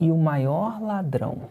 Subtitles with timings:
[0.00, 1.42] E o maior ladrão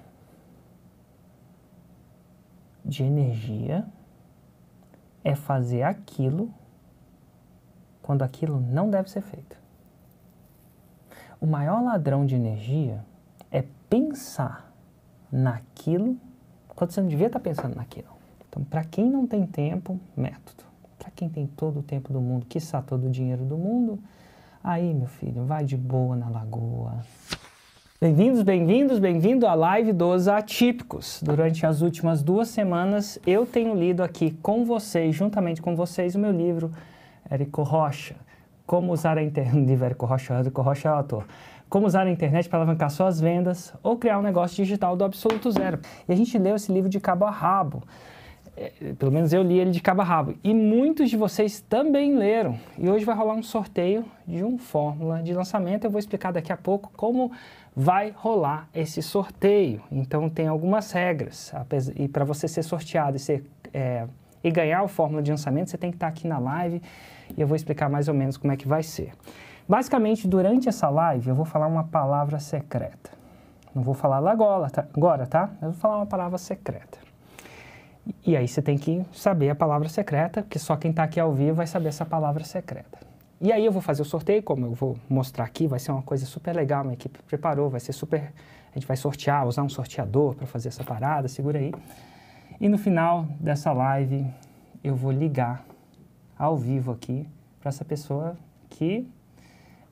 [2.83, 3.85] de energia
[5.23, 6.51] é fazer aquilo
[8.01, 9.55] quando aquilo não deve ser feito.
[11.39, 13.05] O maior ladrão de energia
[13.51, 14.73] é pensar
[15.31, 16.17] naquilo
[16.75, 18.09] quando você não devia estar pensando naquilo.
[18.47, 20.63] Então, para quem não tem tempo, método.
[20.97, 23.99] Para quem tem todo o tempo do mundo, quiçá todo o dinheiro do mundo,
[24.63, 27.05] aí, meu filho, vai de boa na lagoa.
[28.01, 31.21] Bem-vindos, bem-vindos, bem-vindo à live dos atípicos.
[31.21, 36.19] Durante as últimas duas semanas, eu tenho lido aqui com vocês, juntamente com vocês, o
[36.19, 36.71] meu livro
[37.29, 38.15] Érico Rocha,
[38.65, 39.59] Como usar a internet.
[39.67, 41.27] Livro Érico Rocha, Érico Rocha é o autor.
[41.67, 45.51] Como usar a internet para alavancar suas vendas ou criar um negócio digital do absoluto
[45.51, 45.81] zero.
[46.07, 47.83] E a gente leu esse livro de cabo a rabo.
[48.55, 50.35] É, pelo menos eu li ele de cabo a rabo.
[50.41, 52.57] E muitos de vocês também leram.
[52.77, 55.83] E hoje vai rolar um sorteio de um fórmula de lançamento.
[55.83, 57.31] Eu vou explicar daqui a pouco como
[57.75, 59.81] vai rolar esse sorteio.
[59.91, 61.53] Então tem algumas regras.
[61.95, 63.43] E para você ser sorteado e, ser,
[63.73, 64.05] é,
[64.43, 66.81] e ganhar o fórmula de lançamento, você tem que estar aqui na live
[67.37, 69.11] e eu vou explicar mais ou menos como é que vai ser.
[69.67, 73.11] Basicamente, durante essa live, eu vou falar uma palavra secreta.
[73.73, 74.85] Não vou falar lá agora, tá?
[74.95, 75.51] Agora, tá?
[75.61, 76.97] Eu vou falar uma palavra secreta.
[78.25, 81.31] E aí você tem que saber a palavra secreta, porque só quem está aqui ao
[81.31, 83.08] vivo vai saber essa palavra secreta.
[83.41, 86.01] E aí eu vou fazer o sorteio, como eu vou mostrar aqui, vai ser uma
[86.01, 88.33] coisa super legal, minha equipe preparou, vai ser super...
[88.71, 91.73] A gente vai sortear, usar um sorteador para fazer essa parada, segura aí.
[92.59, 94.27] E no final dessa live,
[94.83, 95.63] eu vou ligar
[96.37, 97.27] ao vivo aqui
[97.61, 98.37] para essa pessoa
[98.69, 99.09] que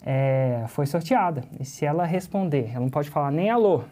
[0.06, 1.44] é, foi sorteada.
[1.58, 3.84] E se ela responder, ela não pode falar nem alô,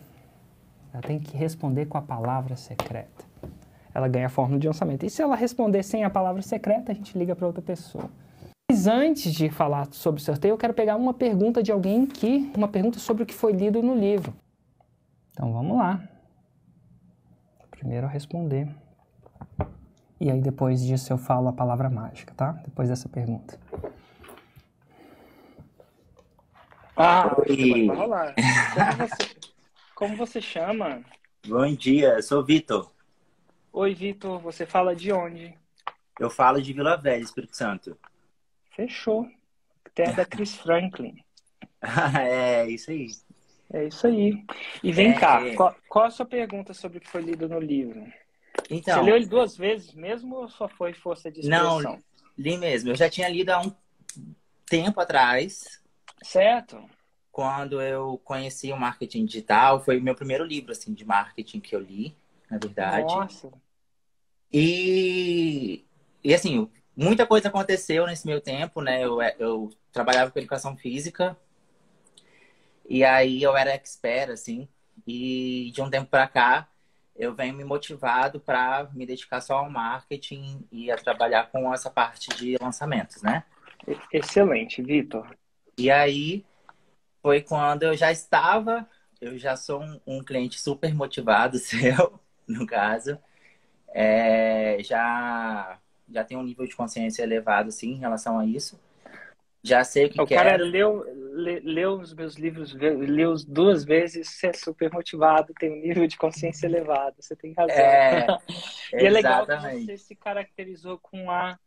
[0.93, 3.23] ela tem que responder com a palavra secreta.
[3.93, 5.05] Ela ganha a fórmula de lançamento.
[5.05, 8.09] E se ela responder sem a palavra secreta, a gente liga para outra pessoa.
[8.69, 12.51] Mas antes de falar sobre o sorteio, eu quero pegar uma pergunta de alguém que.
[12.57, 14.33] uma pergunta sobre o que foi lido no livro.
[15.31, 16.01] Então vamos lá.
[17.69, 18.67] Primeiro a responder.
[20.19, 22.53] E aí depois disso eu falo a palavra mágica, tá?
[22.65, 23.59] Depois dessa pergunta.
[26.97, 27.87] Ah, Oi.
[27.87, 28.35] vai rolar.
[28.35, 29.35] Como você,
[29.93, 31.01] como você chama?
[31.45, 32.89] Bom dia, eu sou Vitor.
[33.71, 35.53] Oi, Vitor, você fala de onde?
[36.19, 37.97] Eu falo de Vila Velha, Espírito Santo.
[38.75, 39.27] Fechou.
[39.93, 41.15] Terra da Chris Franklin.
[42.19, 43.07] é, isso aí.
[43.71, 44.43] É isso aí.
[44.83, 45.19] E vem é...
[45.19, 48.05] cá, qual, qual, a sua pergunta sobre o que foi lido no livro?
[48.69, 51.81] Então, Você leu ele duas vezes mesmo ou só foi força de expressão?
[51.81, 52.03] Não,
[52.37, 52.91] li mesmo.
[52.91, 53.71] Eu já tinha lido há um
[54.67, 55.81] tempo atrás,
[56.25, 56.83] Certo.
[57.31, 61.75] Quando eu conheci o marketing digital, foi o meu primeiro livro assim de marketing que
[61.75, 62.15] eu li,
[62.49, 63.13] na verdade.
[63.13, 63.51] Nossa.
[64.51, 65.83] E
[66.23, 69.03] e assim, muita coisa aconteceu nesse meu tempo, né?
[69.03, 71.37] Eu, eu trabalhava com educação física
[72.87, 74.67] e aí eu era expert, assim,
[75.07, 76.69] e de um tempo para cá
[77.15, 81.89] eu venho me motivado para me dedicar só ao marketing e a trabalhar com essa
[81.89, 83.43] parte de lançamentos, né?
[84.11, 85.35] Excelente, Vitor.
[85.77, 86.45] E aí
[87.21, 88.87] foi quando eu já estava,
[89.21, 93.17] eu já sou um, um cliente super motivado seu, no caso.
[93.93, 95.79] É, já,
[96.09, 98.79] já tenho um nível de consciência elevado, sim, em relação a isso.
[99.63, 100.41] Já sei o que o quero.
[100.41, 101.03] O cara leu,
[101.63, 106.17] leu os meus livros, leu duas vezes, você é super motivado, tem um nível de
[106.17, 107.75] consciência elevado, você tem razão.
[107.75, 108.27] É,
[108.93, 111.57] e é legal que você se caracterizou com a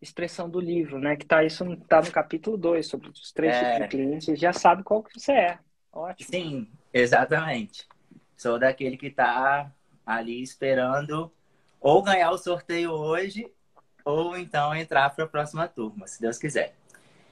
[0.00, 1.16] expressão do livro, né?
[1.16, 3.58] Que tá, isso tá no capítulo 2, sobre os três é...
[3.58, 5.58] tipos de clientes, já sabe qual que você é.
[5.92, 6.30] Ótimo.
[6.30, 7.86] Sim, exatamente.
[8.36, 9.72] Sou daquele que tá
[10.06, 11.32] ali esperando
[11.80, 13.50] ou ganhar o sorteio hoje,
[14.04, 16.74] ou então entrar para a próxima turma, se Deus quiser.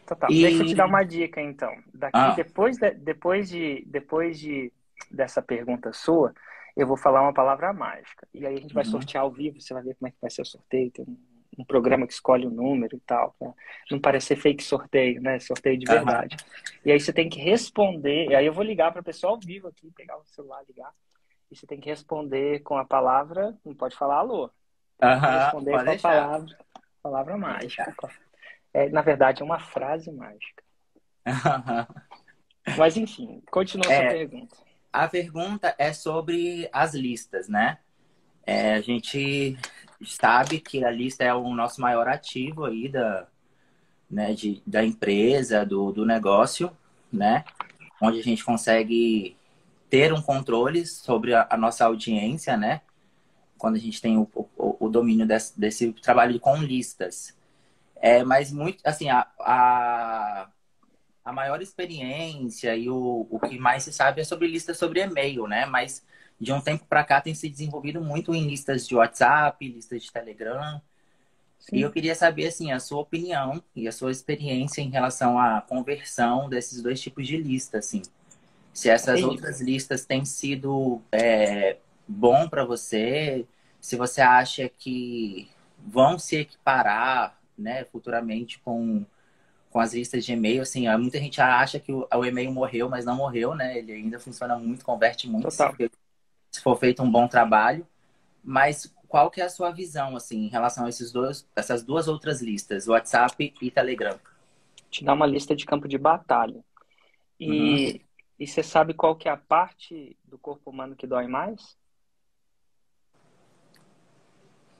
[0.07, 0.31] Total.
[0.31, 0.43] E...
[0.43, 1.73] Deixa eu te dar uma dica, então.
[1.93, 2.31] Daqui, ah.
[2.31, 4.73] depois, de, depois, de, depois de,
[5.11, 6.35] dessa pergunta sua,
[6.77, 8.27] eu vou falar uma palavra mágica.
[8.33, 8.91] E aí a gente vai uhum.
[8.91, 10.91] sortear ao vivo, você vai ver como é que vai ser o sorteio.
[10.91, 11.17] Tem um
[11.59, 13.53] um programa que escolhe o número e tal, pra
[13.91, 15.41] não parecer fake sorteio, né?
[15.41, 16.37] Sorteio de verdade.
[16.37, 16.79] Uhum.
[16.85, 19.41] E aí você tem que responder, e aí eu vou ligar para a pessoa ao
[19.41, 20.93] vivo aqui, pegar o celular, ligar,
[21.51, 24.51] e você tem que responder com a palavra, não pode falar alô.
[25.03, 26.11] Uhum, responder com deixar.
[26.11, 26.59] a palavra,
[27.03, 27.95] palavra mágica.
[28.73, 30.63] É, na verdade, é uma frase mágica.
[32.77, 34.57] Mas enfim, continua é, a pergunta.
[34.93, 37.79] A pergunta é sobre as listas, né?
[38.47, 39.59] É, a gente
[40.05, 43.27] sabe que a lista é o nosso maior ativo aí da,
[44.11, 46.71] né, de, da empresa, do, do negócio,
[47.13, 47.45] né?
[48.01, 49.37] Onde a gente consegue
[49.91, 52.81] ter um controle sobre a, a nossa audiência, né?
[53.59, 57.37] Quando a gente tem o, o, o domínio desse, desse, trabalho com listas.
[58.01, 60.49] É, mas muito, assim, a, a,
[61.25, 65.47] a maior experiência e o, o que mais se sabe é sobre listas sobre e-mail,
[65.47, 65.67] né?
[65.67, 66.03] Mas
[66.41, 70.13] de um tempo para cá tem se desenvolvido muito em listas de WhatsApp, listas de
[70.13, 70.81] Telegram.
[71.59, 71.77] Sim.
[71.77, 75.61] E eu queria saber, assim, a sua opinião e a sua experiência em relação à
[75.61, 78.03] conversão desses dois tipos de lista, assim.
[78.73, 81.79] Se essas outras listas têm sido é,
[82.09, 83.47] bom para você,
[83.81, 89.05] se você acha que vão se equiparar, né, futuramente com,
[89.71, 93.05] com as listas de e-mail, assim, muita gente acha que o, o e-mail morreu, mas
[93.05, 93.79] não morreu, né?
[93.79, 95.51] Ele ainda funciona muito, converte muito.
[95.51, 95.91] Se,
[96.51, 97.87] se for feito um bom trabalho.
[98.43, 102.09] Mas qual que é a sua visão, assim, em relação a esses dois, essas duas
[102.09, 104.19] outras listas, WhatsApp e Telegram?
[104.91, 106.65] Te dá uma lista de campo de batalha.
[107.39, 108.01] E, uhum.
[108.39, 111.77] e você sabe qual que é a parte do corpo humano que dói mais?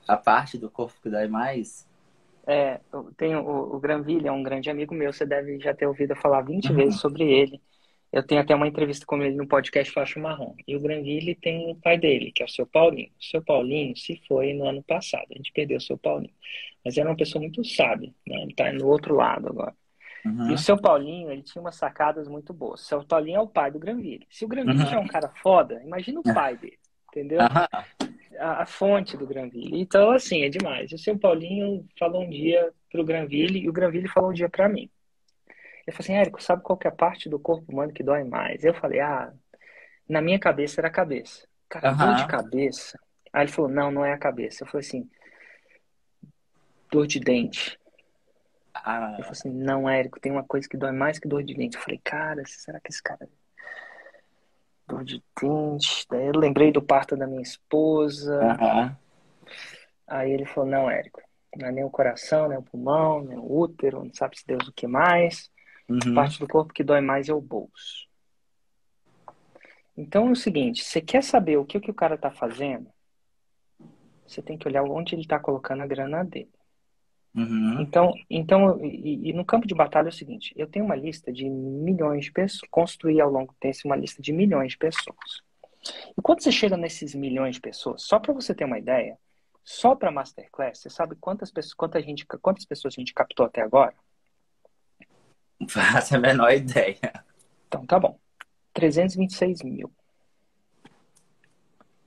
[0.09, 1.87] A parte do corpo que dói mais?
[2.47, 2.79] É,
[3.15, 6.41] tem o, o Granville, é um grande amigo meu, você deve já ter ouvido falar
[6.41, 6.75] 20 uhum.
[6.75, 7.61] vezes sobre ele.
[8.11, 10.55] Eu tenho até uma entrevista com ele no podcast Faixa Marrom.
[10.67, 13.11] E o Granville tem o pai dele, que é o seu Paulinho.
[13.19, 15.27] O seu Paulinho se foi no ano passado.
[15.29, 16.33] A gente perdeu o seu Paulinho.
[16.83, 18.41] Mas era uma pessoa muito sábia, né?
[18.41, 19.75] Ele está no outro lado agora.
[20.25, 20.49] Uhum.
[20.49, 22.81] E o seu Paulinho, ele tinha umas sacadas muito boas.
[22.81, 24.25] O seu Paulinho é o pai do Granville.
[24.27, 24.93] Se o Granville uhum.
[24.93, 26.79] é um cara foda, imagina o pai dele,
[27.09, 27.41] entendeu?
[27.41, 28.08] Uhum.
[28.39, 29.79] A, a, fonte do Granville.
[29.79, 30.91] Então, assim, é demais.
[30.91, 34.69] O seu Paulinho falou um dia pro Granville e o Granville falou um dia para
[34.69, 34.89] mim.
[35.85, 38.23] Ele falou assim, Érico, sabe qual que é a parte do corpo humano que dói
[38.23, 38.63] mais?
[38.63, 39.33] Eu falei, ah,
[40.07, 41.47] na minha cabeça era a cabeça.
[41.67, 41.97] Cara, uhum.
[41.97, 42.99] dor de cabeça.
[43.33, 44.63] Aí ele falou, não, não é a cabeça.
[44.63, 45.09] Eu falei assim,
[46.91, 47.79] dor de dente.
[48.73, 49.11] Ah.
[49.13, 51.77] Ele falou assim, não, Érico, tem uma coisa que dói mais que dor de dente.
[51.77, 53.27] Eu falei, cara, será que esse cara...
[54.89, 56.05] Dor de dente...
[56.09, 58.39] Daí eu lembrei do parto da minha esposa.
[58.41, 58.95] Uhum.
[60.07, 61.21] Aí ele falou, não, Érico,
[61.55, 64.67] não é nem o coração, nem o pulmão, nem o útero, não sabe se Deus
[64.67, 65.49] o que mais.
[65.87, 66.13] Uhum.
[66.13, 68.07] Parte do corpo que dói mais é o bolso.
[69.95, 72.89] Então é o seguinte, você quer saber o que, o que o cara está fazendo?
[74.25, 76.53] Você tem que olhar onde ele está colocando a grana dele.
[77.35, 77.81] Uhum.
[77.81, 81.31] Então, então e, e, no campo de batalha é o seguinte: eu tenho uma lista
[81.31, 85.43] de milhões de pessoas, construí ao longo do tempo uma lista de milhões de pessoas.
[86.17, 89.17] E quando você chega nesses milhões de pessoas, só para você ter uma ideia,
[89.63, 93.61] só para Masterclass, você sabe quantas pessoas, quantas, gente, quantas pessoas a gente captou até
[93.61, 93.93] agora?
[95.59, 97.23] Não faço a menor ideia.
[97.67, 98.17] Então, tá bom.
[98.73, 99.91] 326 mil.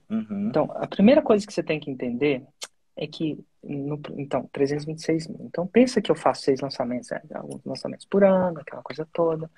[0.09, 0.49] Uhum.
[0.49, 2.45] Então, a primeira coisa que você tem que entender
[2.95, 5.45] é que, no, então, 326 mil.
[5.45, 7.21] Então, pensa que eu faço seis lançamentos, né?
[7.33, 9.49] alguns lançamentos por ano, aquela coisa toda.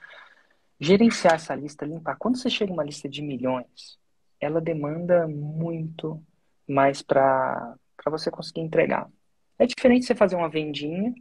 [0.80, 2.18] Gerenciar essa lista, limpar.
[2.18, 3.98] Quando você chega uma lista de milhões,
[4.40, 6.22] ela demanda muito
[6.68, 7.76] mais para
[8.08, 9.10] você conseguir entregar.
[9.58, 11.14] É diferente você fazer uma vendinha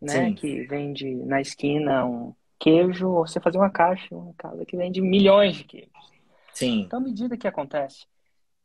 [0.00, 0.26] né?
[0.26, 0.34] Sim.
[0.34, 5.00] Que vende na esquina um queijo, ou você fazer uma caixa, uma casa que vende
[5.00, 5.90] milhões de queijos.
[6.52, 6.80] Sim.
[6.80, 8.06] Então, à medida que acontece,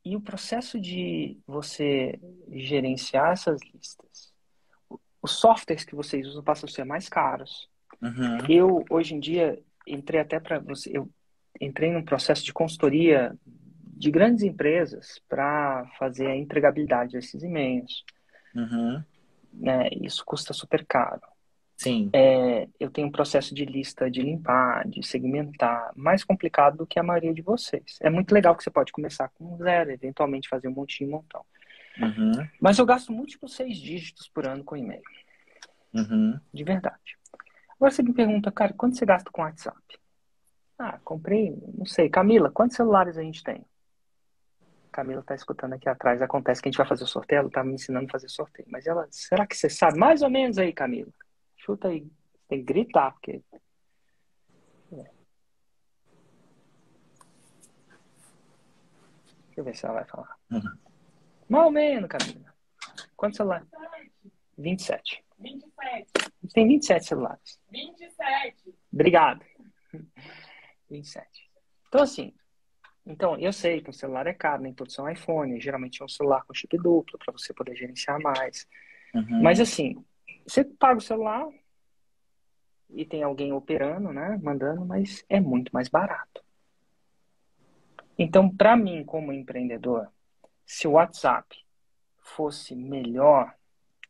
[0.05, 2.19] e o processo de você
[2.51, 4.33] gerenciar essas listas,
[5.21, 7.67] os softwares que vocês usam passam a ser mais caros.
[8.01, 8.37] Uhum.
[8.47, 11.09] Eu, hoje em dia, entrei até para você, eu
[11.59, 13.35] entrei num processo de consultoria
[13.97, 18.03] de grandes empresas para fazer a entregabilidade desses e-mails.
[18.53, 19.03] Uhum
[19.55, 19.89] né?
[20.01, 21.21] Isso custa super caro.
[21.77, 22.09] Sim.
[22.13, 26.97] É, eu tenho um processo de lista de limpar, de segmentar, mais complicado do que
[26.97, 27.97] a maioria de vocês.
[28.01, 31.45] É muito legal que você pode começar com zero, eventualmente fazer um montinho, um montão.
[31.99, 32.47] Uhum.
[32.59, 35.03] Mas eu gasto múltiplos seis dígitos por ano com e-mail.
[35.93, 36.39] Uhum.
[36.53, 37.17] De verdade.
[37.75, 39.77] Agora você me pergunta, cara, quanto você gasta com WhatsApp?
[40.79, 42.09] Ah, comprei, não sei.
[42.09, 43.65] Camila, quantos celulares a gente tem?
[44.91, 46.21] Camila está escutando aqui atrás.
[46.21, 48.67] Acontece que a gente vai fazer o sorteio, ela está me ensinando a fazer sorteio.
[48.71, 51.11] Mas ela, será que você sabe mais ou menos aí, Camila?
[51.65, 52.07] Chuta aí.
[52.47, 53.41] Tem que gritar, porque.
[54.91, 54.95] É.
[59.47, 60.37] Deixa eu ver se ela vai falar.
[60.51, 60.77] Uhum.
[61.49, 62.53] Mais ou menos, Camila.
[63.15, 63.67] Quantos celulares?
[64.57, 65.25] 27.
[65.39, 66.11] 27.
[66.53, 67.59] Tem 27 celulares.
[67.71, 68.75] 27.
[68.93, 69.43] Obrigado.
[70.89, 71.51] 27.
[71.87, 72.33] Então, assim,
[73.05, 76.09] então, eu sei que o celular é caro, nem todos são iPhone, geralmente é um
[76.09, 78.67] celular com chip duplo para você poder gerenciar mais.
[79.13, 79.41] Uhum.
[79.41, 80.03] Mas assim,
[80.45, 81.47] você paga o celular
[82.89, 86.43] e tem alguém operando, né, mandando, mas é muito mais barato.
[88.17, 90.07] Então, para mim, como empreendedor,
[90.65, 91.55] se o WhatsApp
[92.19, 93.53] fosse melhor,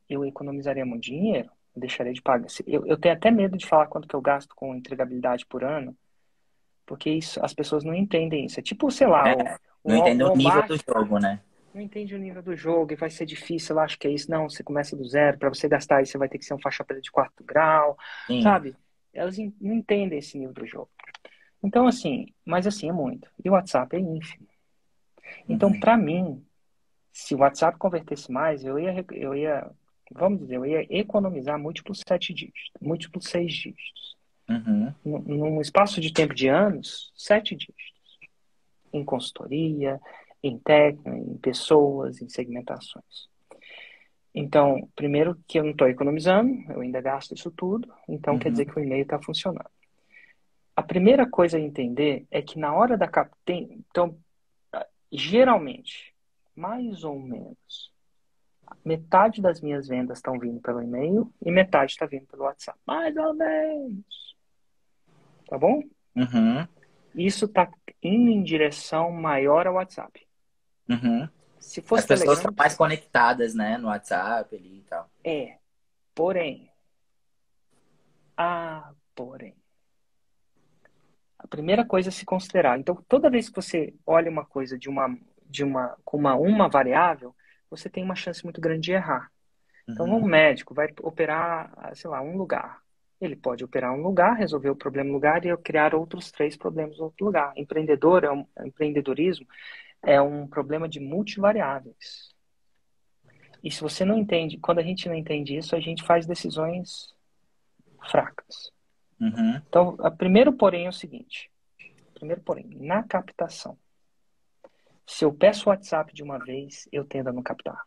[0.10, 2.48] eu economizaria muito dinheiro, eu deixaria de pagar.
[2.68, 5.96] Eu, eu tenho até medo de falar quanto que eu gasto com entregabilidade por ano,
[6.86, 8.60] porque isso, as pessoas não entendem isso.
[8.60, 9.28] É tipo, sei lá.
[9.28, 11.42] É, o, não entende o, nível do jogo, né?
[11.76, 14.32] Não entende o nível do jogo e vai ser difícil, eu acho que é isso.
[14.32, 16.60] Não, você começa do zero, para você gastar isso, você vai ter que ser um
[16.60, 18.42] faixa preta de quarto grau, Sim.
[18.42, 18.76] sabe?
[19.16, 20.90] elas não entendem esse nível do jogo.
[21.64, 23.28] Então, assim, mas assim, é muito.
[23.44, 24.48] E o WhatsApp é ínfimo.
[25.50, 25.80] Então, uhum.
[25.80, 26.46] para mim,
[27.12, 29.72] se o WhatsApp convertesse mais, eu ia, eu ia,
[30.12, 34.16] vamos dizer, eu ia economizar múltiplos sete dígitos, múltiplos seis dígitos.
[34.48, 34.94] Uhum.
[35.04, 37.96] Num espaço de tempo de anos, sete dígitos.
[38.94, 40.00] Em consultoria,
[40.48, 43.28] em técnica, em pessoas, em segmentações.
[44.34, 48.40] Então, primeiro que eu não estou economizando, eu ainda gasto isso tudo, então uhum.
[48.40, 49.70] quer dizer que o e-mail está funcionando.
[50.76, 53.32] A primeira coisa a entender é que na hora da cap...
[53.46, 53.84] Tem...
[53.90, 54.18] Então,
[55.12, 56.14] geralmente,
[56.54, 57.94] mais ou menos,
[58.84, 62.78] metade das minhas vendas estão vindo pelo e-mail e metade está vindo pelo WhatsApp.
[62.86, 64.36] Mais ou menos.
[65.48, 65.82] Tá bom?
[66.16, 66.68] Uhum.
[67.16, 67.72] Isso está
[68.04, 70.25] indo em direção maior ao WhatsApp.
[70.90, 71.28] Uhum.
[71.60, 75.10] Se fosse As pessoas Telegram, estão mais conectadas, né, no WhatsApp ali e tal.
[75.24, 75.58] É.
[76.14, 76.70] Porém.
[78.38, 79.56] Ah, porém.
[81.40, 82.80] A primeira coisa a se considerar.
[82.80, 86.70] Então, toda vez que você olha uma coisa de uma, de uma, com uma, uma
[86.70, 87.36] variável,
[87.70, 89.32] você tem uma chance muito grande de errar.
[89.88, 90.18] Então, uhum.
[90.18, 92.82] um médico vai operar, sei lá, um lugar.
[93.20, 96.98] Ele pode operar um lugar, resolver o problema no lugar e criar outros três problemas
[96.98, 97.54] no outro lugar.
[97.56, 99.48] Empreendedor é um, empreendedorismo
[100.06, 102.34] é um problema de multivariáveis.
[103.64, 107.14] E se você não entende, quando a gente não entende isso, a gente faz decisões
[108.10, 108.72] fracas.
[109.20, 109.56] Uhum.
[109.68, 111.52] Então, a primeiro porém é o seguinte:
[112.14, 113.78] primeiro porém, na captação.
[115.08, 117.82] Se eu peço o WhatsApp de uma vez, eu tendo a não captar.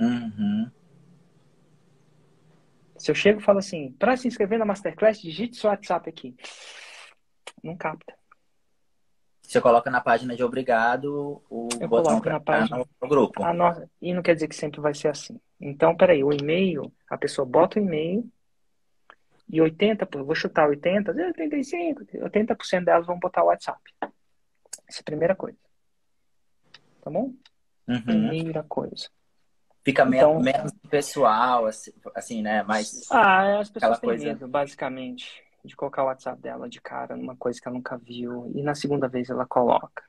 [0.00, 0.70] Uhum.
[2.96, 6.36] Se eu chego e falo assim, para se inscrever na Masterclass, digite seu WhatsApp aqui.
[7.62, 8.16] Não capta.
[9.52, 13.44] Você coloca na página de obrigado o eu botão na página no grupo.
[13.52, 15.38] Nossa, e não quer dizer que sempre vai ser assim.
[15.60, 18.26] Então, peraí, o e-mail, a pessoa bota o e-mail
[19.46, 23.78] e 80, vou chutar 80, 85, 80% delas vão botar o WhatsApp.
[24.88, 25.58] Essa é a primeira coisa.
[27.02, 27.34] Tá bom?
[27.86, 28.02] Uhum.
[28.02, 29.10] Primeira coisa.
[29.84, 32.62] Fica então, menos pessoal, assim, assim, né?
[32.62, 33.06] Mas.
[33.10, 34.24] Ah, as pessoas têm coisa...
[34.24, 38.50] medo, basicamente de colocar o WhatsApp dela de cara numa coisa que ela nunca viu
[38.54, 40.04] e na segunda vez ela coloca.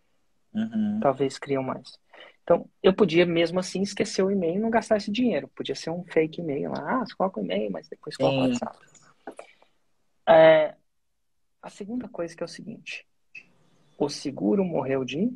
[0.54, 1.00] Uhum.
[1.02, 1.98] Talvez criam mais.
[2.44, 5.48] Então, eu podia mesmo assim esquecer o e-mail e não gastar esse dinheiro.
[5.50, 7.02] Podia ser um fake e-mail lá.
[7.02, 8.78] Ah, você coloca o e-mail, mas depois coloca o WhatsApp.
[10.28, 10.76] É,
[11.62, 13.08] a segunda coisa que é o seguinte.
[13.98, 15.32] O seguro morreu de...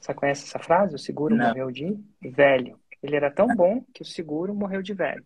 [0.00, 0.94] Você conhece essa frase?
[0.94, 1.48] O seguro não.
[1.48, 2.80] morreu de velho.
[3.02, 5.24] Ele era tão bom que o seguro morreu de velho.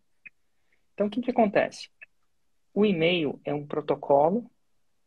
[0.93, 1.89] Então, o que, que acontece?
[2.77, 4.51] O e-mail é um protocolo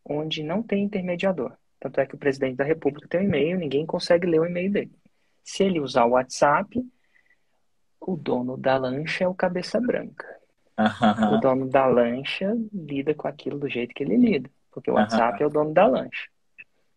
[0.03, 1.55] onde não tem intermediador.
[1.79, 4.71] Tanto é que o presidente da República tem um e-mail, ninguém consegue ler o e-mail
[4.71, 4.91] dele.
[5.43, 6.83] Se ele usar o WhatsApp,
[8.01, 10.25] o dono da lancha é o cabeça branca.
[10.79, 11.35] Uhum.
[11.35, 14.49] O dono da lancha lida com aquilo do jeito que ele lida.
[14.71, 15.43] Porque o WhatsApp uhum.
[15.43, 16.27] é o dono da lancha.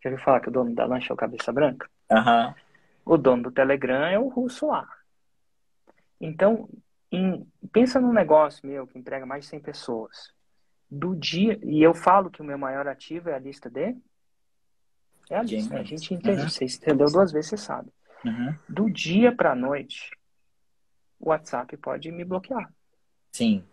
[0.03, 1.87] Já ouviu falar que o dono da lancha é o cabeça branca?
[2.11, 2.55] Uhum.
[3.05, 4.89] O dono do Telegram é o russo lá.
[6.19, 6.67] Então,
[7.11, 10.33] em, pensa num negócio meu que emprega mais de 100 pessoas
[10.93, 11.59] do dia.
[11.63, 13.97] E eu falo que o meu maior ativo é a lista de.
[15.31, 15.79] É a lista.
[15.79, 16.43] A gente entende.
[16.43, 16.49] Uhum.
[16.49, 17.91] Você entendeu duas vezes, você sabe.
[18.25, 18.55] Uhum.
[18.69, 20.11] Do dia para noite,
[21.19, 22.71] o WhatsApp pode me bloquear.
[23.33, 23.65] Sim.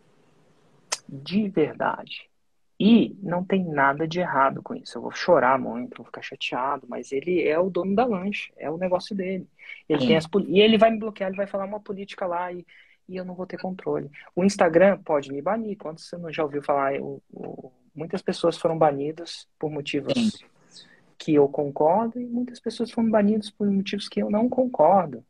[1.07, 2.29] De verdade.
[2.79, 4.97] E não tem nada de errado com isso.
[4.97, 8.69] Eu vou chorar muito, vou ficar chateado, mas ele é o dono da lancha, é
[8.71, 9.45] o negócio dele.
[9.89, 12.65] Ele tem as, e ele vai me bloquear, ele vai falar uma política lá e
[13.09, 14.09] e eu não vou ter controle.
[14.35, 15.75] O Instagram pode me banir.
[15.77, 20.29] Quando você não já ouviu falar, eu, eu, muitas pessoas foram banidas por motivos Sim.
[21.17, 25.25] que eu concordo e muitas pessoas foram banidas por motivos que eu não concordo.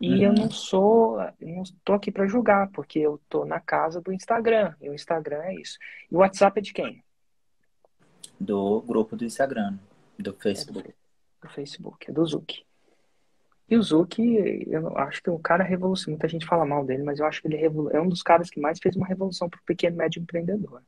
[0.00, 0.22] E uhum.
[0.22, 4.74] eu não sou, não estou aqui para julgar, porque eu estou na casa do Instagram.
[4.80, 5.76] E o Instagram é isso.
[6.10, 7.04] E o WhatsApp é de quem?
[8.38, 9.76] Do grupo do Instagram,
[10.18, 10.88] do Facebook.
[10.88, 12.64] É do, do Facebook, é do Zuki.
[13.72, 16.18] E o Zuki, eu acho que o cara revolucionou.
[16.18, 18.60] Muita gente fala mal dele, mas eu acho que ele é um dos caras que
[18.60, 20.82] mais fez uma revolução para o pequeno e médio empreendedor.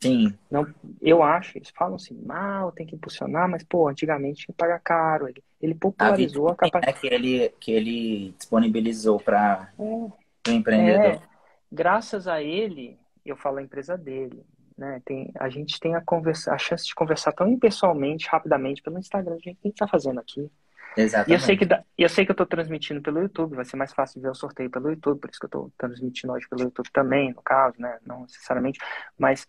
[0.00, 0.34] Sim.
[0.50, 0.66] Não,
[1.00, 4.80] eu acho, eles falam assim, mal, tem que impulsionar, mas, pô, antigamente tinha que pagar
[4.80, 5.28] caro.
[5.28, 6.98] Ele, ele popularizou a, a capacidade.
[6.98, 10.10] É que ele, que ele disponibilizou para é, o
[10.48, 11.04] empreendedor.
[11.04, 11.22] É,
[11.70, 14.42] graças a ele, eu falo a empresa dele,
[14.76, 15.00] né?
[15.04, 19.34] Tem, a gente tem a, conversa, a chance de conversar tão impessoalmente, rapidamente, pelo Instagram,
[19.34, 20.50] a gente, o que a gente está fazendo aqui.
[20.98, 21.30] Exatamente.
[21.30, 23.92] E eu sei que, eu sei que eu estou transmitindo pelo YouTube, vai ser mais
[23.92, 26.90] fácil ver o sorteio pelo YouTube, por isso que eu estou transmitindo hoje pelo YouTube
[26.92, 27.98] também, no caso, né?
[28.04, 28.80] Não necessariamente,
[29.16, 29.46] mas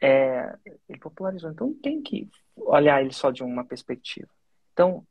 [0.00, 0.56] é,
[0.88, 1.50] ele popularizou.
[1.50, 4.28] Então tem que olhar ele só de uma perspectiva.
[4.72, 5.06] Então,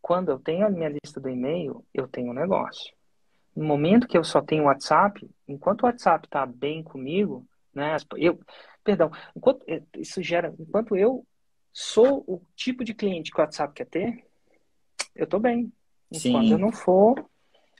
[0.00, 2.94] quando eu tenho a minha lista do e-mail, eu tenho um negócio.
[3.56, 7.44] No momento que eu só tenho WhatsApp, enquanto o WhatsApp está bem comigo,
[7.74, 7.96] né?
[8.16, 8.38] Eu,
[8.84, 11.26] perdão, enquanto é, isso gera, enquanto eu
[11.72, 14.27] sou o tipo de cliente que o WhatsApp quer ter,
[15.18, 15.72] eu estou bem.
[16.10, 16.52] Enquanto Sim.
[16.52, 17.28] eu não for,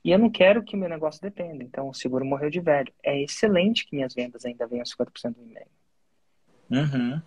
[0.05, 1.63] e eu não quero que meu negócio dependa.
[1.63, 2.93] Então, o seguro morreu de velho.
[3.03, 5.67] É excelente que minhas vendas ainda venham 50% do e-mail.
[6.71, 7.23] Uhum.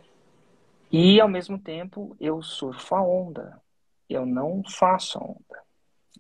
[0.92, 3.60] E, ao mesmo tempo, eu surfo a onda.
[4.10, 5.64] Eu não faço a onda.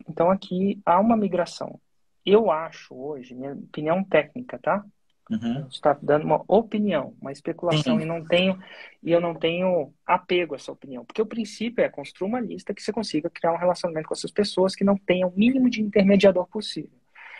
[0.09, 1.79] Então, aqui há uma migração.
[2.25, 4.83] Eu acho hoje, minha opinião técnica, tá?
[5.31, 5.65] Uhum.
[5.69, 8.03] está dando uma opinião, uma especulação Sim.
[8.03, 8.61] e não tenho
[9.01, 12.73] e eu não tenho apego a essa opinião, porque o princípio é construir uma lista
[12.73, 15.81] que você consiga criar um relacionamento com essas pessoas que não tenham o mínimo de
[15.81, 16.91] intermediador possível.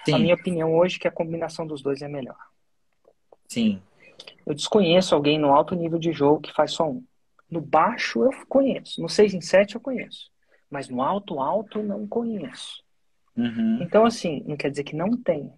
[0.06, 0.14] Sim.
[0.14, 2.38] A minha opinião hoje é que a combinação dos dois é melhor.
[3.46, 3.82] Sim.
[4.46, 7.04] Eu desconheço alguém no alto nível de jogo que faz só um.
[7.50, 10.32] No baixo eu conheço, no 6 em 7 eu conheço,
[10.70, 12.82] mas no alto alto não conheço.
[13.36, 13.80] Uhum.
[13.82, 15.52] Então assim, não quer dizer que não tem.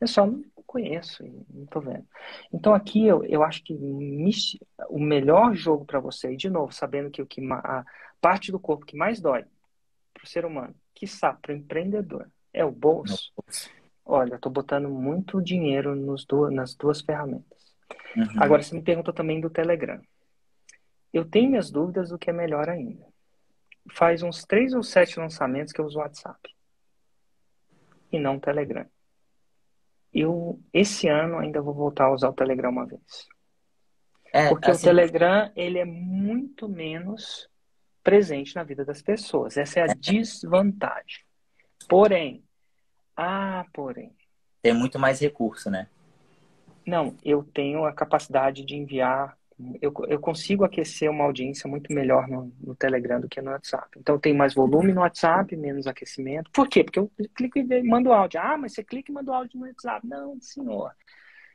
[0.00, 2.06] Eu só não conheço e não tô vendo.
[2.52, 3.74] Então aqui eu, eu acho que
[4.88, 7.84] o melhor jogo para você, e de novo, sabendo que o que a
[8.20, 9.44] parte do corpo que mais dói
[10.12, 13.32] para o ser humano, que para o empreendedor, é o bolso.
[14.04, 17.74] Olha, eu tô botando muito dinheiro nos do, nas duas ferramentas.
[18.14, 18.26] Uhum.
[18.38, 20.00] Agora, você me pergunta também do Telegram.
[21.12, 23.06] Eu tenho minhas dúvidas do que é melhor ainda.
[23.92, 26.38] Faz uns três ou sete lançamentos que eu uso o WhatsApp.
[28.12, 28.86] E não o Telegram
[30.12, 33.28] eu esse ano ainda vou voltar a usar o Telegram uma vez.
[34.32, 37.48] É, Porque assim, o Telegram ele é muito menos
[38.02, 39.56] presente na vida das pessoas.
[39.56, 39.94] Essa é a é.
[39.94, 41.24] desvantagem.
[41.88, 42.44] Porém,
[43.16, 44.14] ah, porém.
[44.62, 45.88] Tem muito mais recurso, né?
[46.86, 49.37] Não, eu tenho a capacidade de enviar
[49.82, 53.98] eu, eu consigo aquecer uma audiência muito melhor no, no, Telegram do que no WhatsApp.
[53.98, 56.50] Então tem mais volume no WhatsApp, menos aquecimento.
[56.52, 56.84] Por quê?
[56.84, 58.40] Porque eu clico e mando áudio.
[58.40, 60.06] Ah, mas você clica e manda áudio no WhatsApp.
[60.06, 60.92] Não, senhor.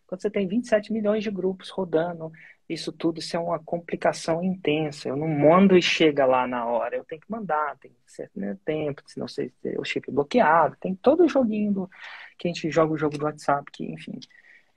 [0.06, 2.32] Quando você tem 27 milhões de grupos rodando,
[2.68, 5.10] isso tudo isso é uma complicação intensa.
[5.10, 6.98] Eu não mando e chega lá na hora.
[6.98, 10.76] Eu tenho que mandar, tem certo né, tempo, senão você, o chip bloqueado.
[10.80, 11.90] Tem todo o joguinho do,
[12.38, 14.20] que a gente joga o jogo do WhatsApp, que, enfim,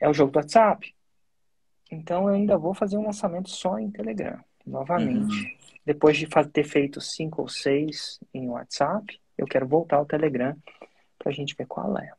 [0.00, 0.95] é o jogo do WhatsApp.
[1.90, 5.34] Então eu ainda vou fazer um lançamento só em Telegram, novamente.
[5.34, 5.56] Uhum.
[5.84, 10.56] Depois de ter feito cinco ou seis em WhatsApp, eu quero voltar ao Telegram
[11.18, 12.12] para a gente ver qual é.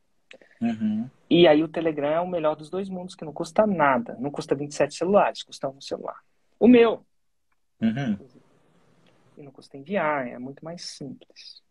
[0.61, 1.09] Uhum.
[1.29, 4.15] E aí o Telegram é o melhor dos dois mundos, que não custa nada.
[4.19, 6.17] Não custa 27 celulares, custa um celular.
[6.59, 7.05] O meu.
[7.81, 8.17] Uhum.
[9.37, 11.61] E não custa enviar, é muito mais simples.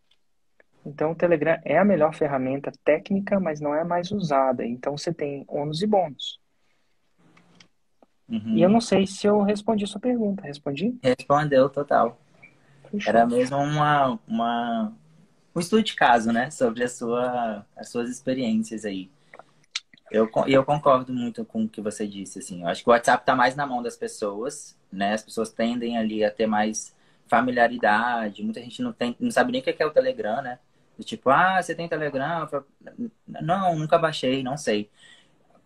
[0.85, 4.65] Então o Telegram é a melhor ferramenta técnica, mas não é mais usada.
[4.65, 6.39] Então você tem ônus e bônus.
[8.29, 8.57] Uhum.
[8.57, 10.43] E eu não sei se eu respondi a sua pergunta.
[10.43, 10.97] Respondi?
[11.01, 12.19] Respondeu total.
[13.05, 14.93] Era mesmo uma, uma,
[15.55, 16.49] um estudo de caso, né?
[16.51, 19.09] Sobre a sua, as suas experiências aí.
[20.09, 22.61] Eu, eu concordo muito com o que você disse, assim.
[22.61, 25.13] Eu acho que o WhatsApp está mais na mão das pessoas, né?
[25.13, 26.95] As pessoas tendem ali a ter mais
[27.27, 28.43] familiaridade.
[28.43, 30.59] Muita gente não, tem, não sabe nem o que é o Telegram, né?
[31.01, 32.47] Tipo, ah, você tem Telegram?
[33.27, 34.89] Não, nunca baixei, não sei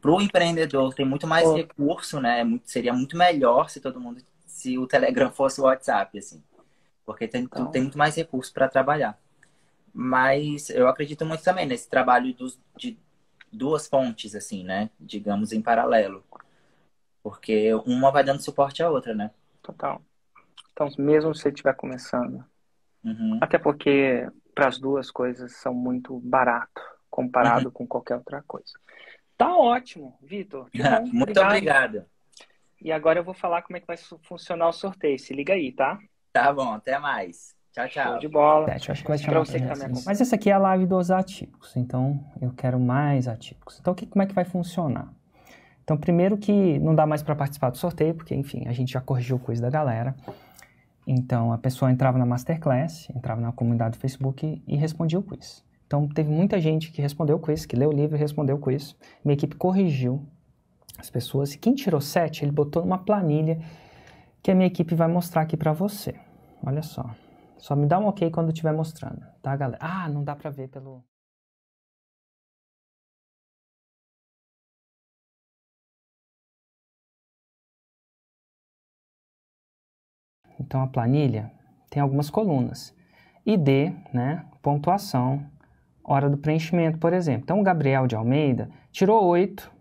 [0.02, 1.56] para o empreendedor tem muito mais oh.
[1.56, 2.42] recurso, né?
[2.42, 6.44] É seria muito melhor se todo mundo, se o Telegram fosse o WhatsApp, assim,
[7.06, 7.68] porque tem, então...
[7.68, 9.18] tem muito mais recurso para trabalhar.
[9.94, 12.98] Mas eu acredito muito também nesse trabalho dos, de
[13.52, 14.90] duas fontes, assim, né?
[15.00, 16.24] Digamos em paralelo,
[17.22, 19.32] porque uma vai dando suporte à outra, né?
[19.62, 20.02] Total.
[20.72, 22.44] Então, mesmo se você estiver começando,
[23.04, 23.38] uhum.
[23.42, 27.72] até porque para as duas coisas são muito barato comparado uhum.
[27.72, 28.72] com qualquer outra coisa.
[29.42, 30.70] Tá ótimo, Vitor.
[31.12, 31.48] Muito obrigado.
[31.48, 32.06] obrigado.
[32.80, 35.18] E agora eu vou falar como é que vai funcionar o sorteio.
[35.18, 36.00] Se liga aí, tá?
[36.32, 37.56] Tá bom, até mais.
[37.72, 38.12] Tchau, tchau.
[38.12, 38.70] Show de bola.
[38.70, 41.10] É, acho que vai chamar você que tá Mas essa aqui é a live dos
[41.10, 43.80] atípicos, então eu quero mais atípicos.
[43.80, 45.12] Então, que, como é que vai funcionar?
[45.84, 49.02] Então, primeiro que não dá mais para participar do sorteio, porque, enfim, a gente já
[49.02, 50.16] corrigiu o quiz da galera.
[51.08, 55.64] Então, a pessoa entrava na Masterclass, entrava na comunidade do Facebook e respondia o quiz.
[55.92, 58.62] Então, teve muita gente que respondeu o quiz, que leu o livro e respondeu o
[58.62, 58.96] quiz.
[59.26, 60.26] Minha equipe corrigiu
[60.98, 61.54] as pessoas.
[61.54, 63.60] E quem tirou 7, ele botou numa planilha
[64.42, 66.18] que a minha equipe vai mostrar aqui para você.
[66.66, 67.14] Olha só.
[67.58, 69.78] Só me dá um ok quando estiver mostrando, tá, galera?
[69.82, 71.04] Ah, não dá para ver pelo...
[80.58, 81.52] Então, a planilha
[81.90, 82.96] tem algumas colunas.
[83.46, 85.52] ID, né, pontuação,
[86.12, 87.44] hora do preenchimento, por exemplo.
[87.44, 89.72] Então, o Gabriel de Almeida tirou 8,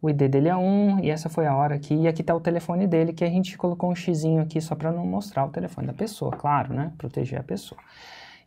[0.00, 1.94] o ID dele é 1, e essa foi a hora aqui.
[1.94, 4.92] E aqui está o telefone dele, que a gente colocou um xizinho aqui só para
[4.92, 6.92] não mostrar o telefone da pessoa, claro, né?
[6.96, 7.80] Proteger a pessoa.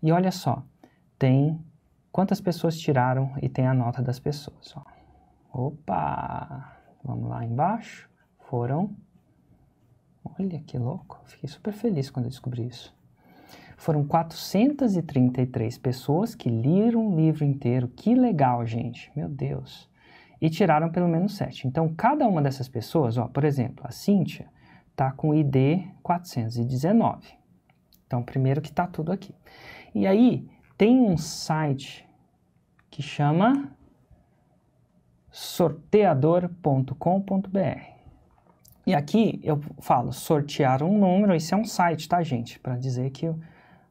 [0.01, 0.63] E olha só,
[1.17, 1.59] tem
[2.11, 4.73] quantas pessoas tiraram e tem a nota das pessoas.
[4.75, 5.67] Ó.
[5.67, 6.77] Opa!
[7.03, 8.09] Vamos lá embaixo.
[8.49, 8.95] Foram.
[10.23, 11.19] Olha que louco.
[11.25, 12.95] Fiquei super feliz quando eu descobri isso.
[13.79, 17.87] Foram 433 pessoas que leram o livro inteiro.
[17.87, 19.09] Que legal, gente.
[19.15, 19.89] Meu Deus.
[20.41, 21.65] E tiraram pelo menos 7.
[21.65, 24.47] Então, cada uma dessas pessoas, ó, por exemplo, a Cíntia
[24.91, 27.29] está com ID 419.
[28.05, 29.33] Então, primeiro que está tudo aqui.
[29.95, 30.45] E aí,
[30.77, 32.05] tem um site
[32.91, 33.71] que chama
[35.31, 37.81] sorteador.com.br.
[38.85, 42.59] E aqui eu falo sortear um número, isso é um site, tá, gente?
[42.59, 43.33] Para dizer que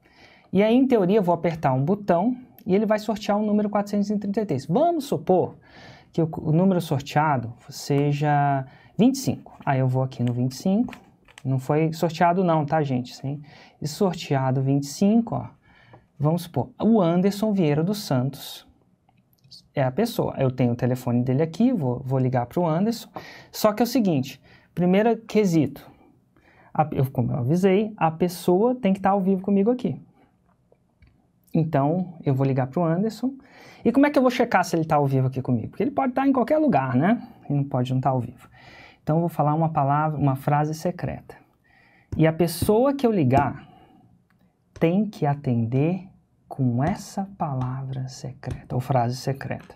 [0.52, 3.68] E aí, em teoria, eu vou apertar um botão e ele vai sortear o número
[3.68, 4.64] 433.
[4.66, 5.56] Vamos supor
[6.12, 8.64] que o, o número sorteado seja
[8.96, 9.58] 25.
[9.66, 10.94] Aí eu vou aqui no 25.
[11.44, 13.14] Não foi sorteado não, tá, gente?
[13.14, 13.42] Sim.
[13.82, 15.48] E sorteado 25, ó.
[16.18, 18.66] Vamos supor, o Anderson Vieira dos Santos
[19.74, 20.34] é a pessoa.
[20.38, 23.08] Eu tenho o telefone dele aqui, vou, vou ligar para o Anderson.
[23.52, 24.40] Só que é o seguinte,
[24.74, 25.90] primeiro quesito,
[26.72, 30.00] a, eu, como eu avisei, a pessoa tem que estar ao vivo comigo aqui.
[31.52, 33.32] Então, eu vou ligar para o Anderson.
[33.84, 35.68] E como é que eu vou checar se ele está ao vivo aqui comigo?
[35.68, 37.22] Porque ele pode estar em qualquer lugar, né?
[37.48, 38.48] E não pode não estar tá ao vivo.
[39.02, 41.36] Então, eu vou falar uma palavra, uma frase secreta.
[42.16, 43.68] E a pessoa que eu ligar
[44.80, 46.08] tem que atender
[46.48, 49.74] com essa palavra secreta ou frase secreta.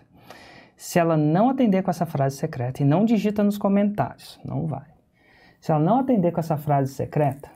[0.75, 4.87] Se ela não atender com essa frase secreta e não digita nos comentários, não vai.
[5.59, 7.49] Se ela não atender com essa frase secreta,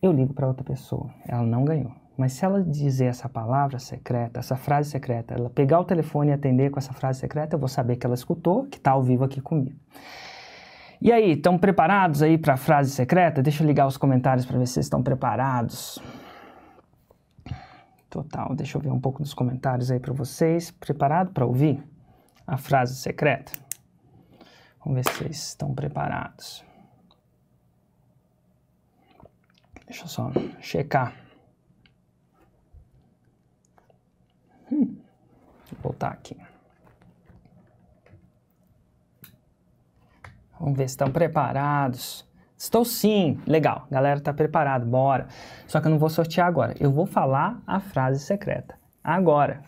[0.00, 1.10] eu ligo para outra pessoa.
[1.28, 1.92] Ela não ganhou.
[2.16, 6.32] Mas se ela dizer essa palavra secreta, essa frase secreta, ela pegar o telefone e
[6.32, 9.24] atender com essa frase secreta, eu vou saber que ela escutou, que está ao vivo
[9.24, 9.78] aqui comigo.
[11.00, 13.42] E aí, estão preparados aí para a frase secreta?
[13.42, 16.00] Deixa eu ligar os comentários para ver se vocês estão preparados.
[18.12, 20.70] Total, deixa eu ver um pouco dos comentários aí para vocês.
[20.70, 21.82] Preparado para ouvir
[22.46, 23.52] a frase secreta?
[24.84, 26.62] Vamos ver se vocês estão preparados.
[29.86, 31.16] Deixa eu só checar.
[34.70, 34.94] Hum,
[35.70, 36.36] vou voltar aqui.
[40.60, 42.30] Vamos ver se estão preparados.
[42.62, 45.26] Estou sim, legal, galera está preparado, bora.
[45.66, 49.64] Só que eu não vou sortear agora, eu vou falar a frase secreta agora.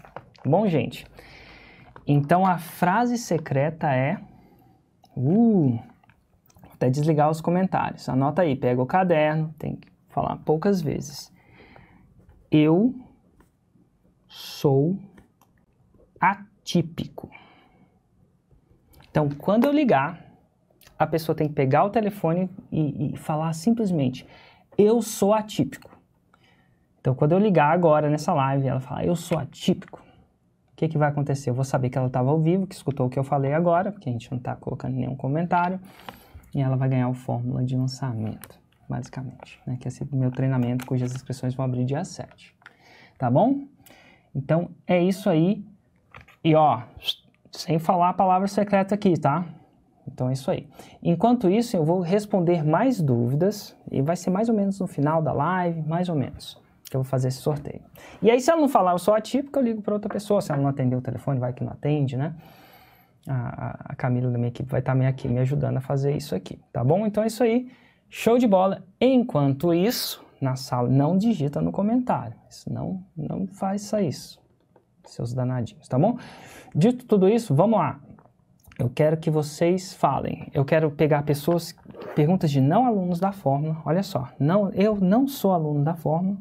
[0.46, 1.04] Bom, gente,
[2.06, 4.16] então a frase secreta é.
[5.16, 5.70] Uh,
[6.62, 8.08] vou até desligar os comentários.
[8.08, 11.32] Anota aí, pega o caderno, tem que falar poucas vezes.
[12.48, 12.94] Eu
[14.28, 14.96] sou
[16.20, 17.28] atípico.
[19.10, 20.33] Então, quando eu ligar,
[21.04, 24.26] a pessoa tem que pegar o telefone e, e falar simplesmente:
[24.76, 25.90] Eu sou atípico.
[27.00, 30.02] Então, quando eu ligar agora nessa live, ela fala: Eu sou atípico.
[30.72, 31.50] O que, que vai acontecer?
[31.50, 33.92] Eu vou saber que ela estava ao vivo, que escutou o que eu falei agora,
[33.92, 35.78] porque a gente não está colocando nenhum comentário,
[36.52, 39.76] e ela vai ganhar o fórmula de lançamento, basicamente, né?
[39.78, 42.56] que é esse meu treinamento cujas inscrições vão abrir dia 7.
[43.16, 43.68] Tá bom?
[44.34, 45.64] Então, é isso aí.
[46.42, 46.82] E ó,
[47.52, 49.46] sem falar a palavra secreta aqui, tá?
[50.06, 50.68] Então é isso aí.
[51.02, 55.22] Enquanto isso, eu vou responder mais dúvidas e vai ser mais ou menos no final
[55.22, 57.80] da live, mais ou menos, que eu vou fazer esse sorteio.
[58.22, 60.40] E aí, se ela não falar eu sou atípico, eu ligo para outra pessoa.
[60.40, 62.34] Se ela não atender o telefone, vai que não atende, né?
[63.26, 66.60] A, a Camila da minha equipe vai estar aqui me ajudando a fazer isso aqui,
[66.72, 67.06] tá bom?
[67.06, 67.70] Então é isso aí.
[68.10, 68.84] Show de bola.
[69.00, 72.36] Enquanto isso, na sala, não digita no comentário.
[72.48, 74.40] Senão, não faça isso,
[75.04, 76.18] seus danadinhos, tá bom?
[76.74, 77.98] Dito tudo isso, vamos lá.
[78.84, 80.46] Eu quero que vocês falem.
[80.52, 81.74] Eu quero pegar pessoas,
[82.14, 83.80] perguntas de não alunos da fórmula.
[83.82, 86.36] Olha só, não, eu não sou aluno da fórmula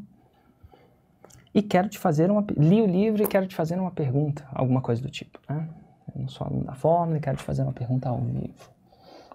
[1.53, 2.45] e quero te fazer uma.
[2.57, 5.39] Li o livro e quero te fazer uma pergunta, alguma coisa do tipo.
[5.47, 5.69] Né?
[6.13, 8.69] Eu não sou aluno da fórmula e quero te fazer uma pergunta ao vivo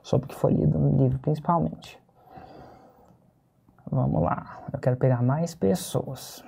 [0.02, 1.98] sobre o que foi lido no livro, principalmente.
[3.90, 6.44] Vamos lá, eu quero pegar mais pessoas.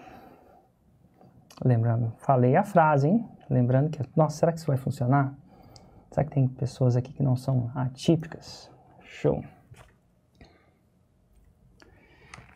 [1.64, 3.26] Lembrando, falei a frase, hein?
[3.48, 5.39] Lembrando que, nossa, será que isso vai funcionar?
[6.10, 8.68] Será que tem pessoas aqui que não são atípicas?
[9.04, 9.44] Show.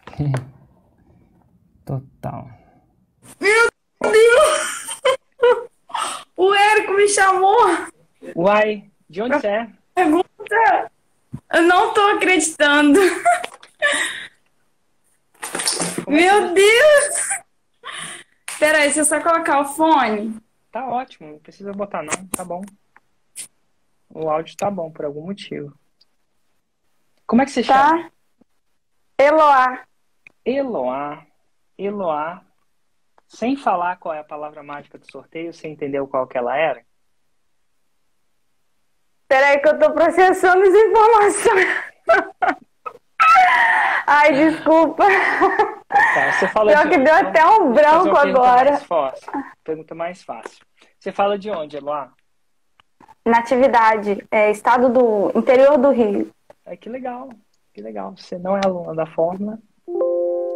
[1.85, 2.51] Total.
[3.41, 3.69] Meu
[4.03, 5.01] Deus!
[6.37, 7.57] O Érico me chamou.
[8.35, 9.69] Uai, de onde você é?
[9.95, 10.91] Pergunta.
[11.53, 12.99] Eu não tô acreditando.
[16.09, 17.29] Meu Deus!
[18.59, 20.41] Peraí, deixa eu só colocar o fone.
[20.73, 22.63] Tá ótimo, não precisa botar não, tá bom.
[24.15, 25.77] O áudio tá bom por algum motivo.
[27.27, 27.89] Como é que você tá.
[27.89, 28.13] chama?
[29.19, 29.85] Eloá.
[30.45, 31.27] Eloá.
[31.77, 32.45] Eloá.
[33.27, 36.85] Sem falar qual é a palavra mágica do sorteio, você entendeu qual que ela era?
[39.27, 41.67] Peraí que eu tô processando as informações.
[44.07, 45.05] Ai, desculpa.
[45.89, 46.91] Tá, você Pior de...
[46.91, 48.73] que deu até um branco agora.
[48.73, 49.33] Mais fácil.
[49.65, 50.65] Pergunta mais fácil.
[51.01, 52.13] Você fala de onde, Eloá?
[53.25, 56.31] Natividade, é, estado do interior do Rio.
[56.67, 57.31] É, que legal,
[57.73, 58.15] que legal.
[58.17, 59.59] Você não é aluna da Fórmula?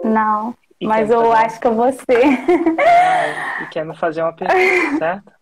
[0.03, 1.45] Não, e mas eu fazer...
[1.45, 2.25] acho que eu ser.
[2.81, 5.33] Ah, e quer me fazer uma pergunta, certo?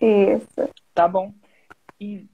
[0.00, 0.70] Isso.
[0.94, 1.32] Tá bom.
[2.00, 2.28] E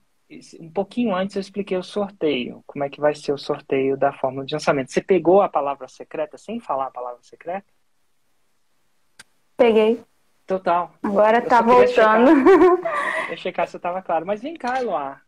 [0.61, 4.12] um pouquinho antes eu expliquei o sorteio, como é que vai ser o sorteio da
[4.12, 4.91] fórmula de lançamento.
[4.91, 7.67] Você pegou a palavra secreta sem falar a palavra secreta?
[9.57, 10.03] Peguei.
[10.47, 10.93] Total.
[11.03, 12.31] Agora tá voltando.
[13.29, 14.27] Eu checar se eu tava claro.
[14.27, 15.21] Mas vem cá, Eloá.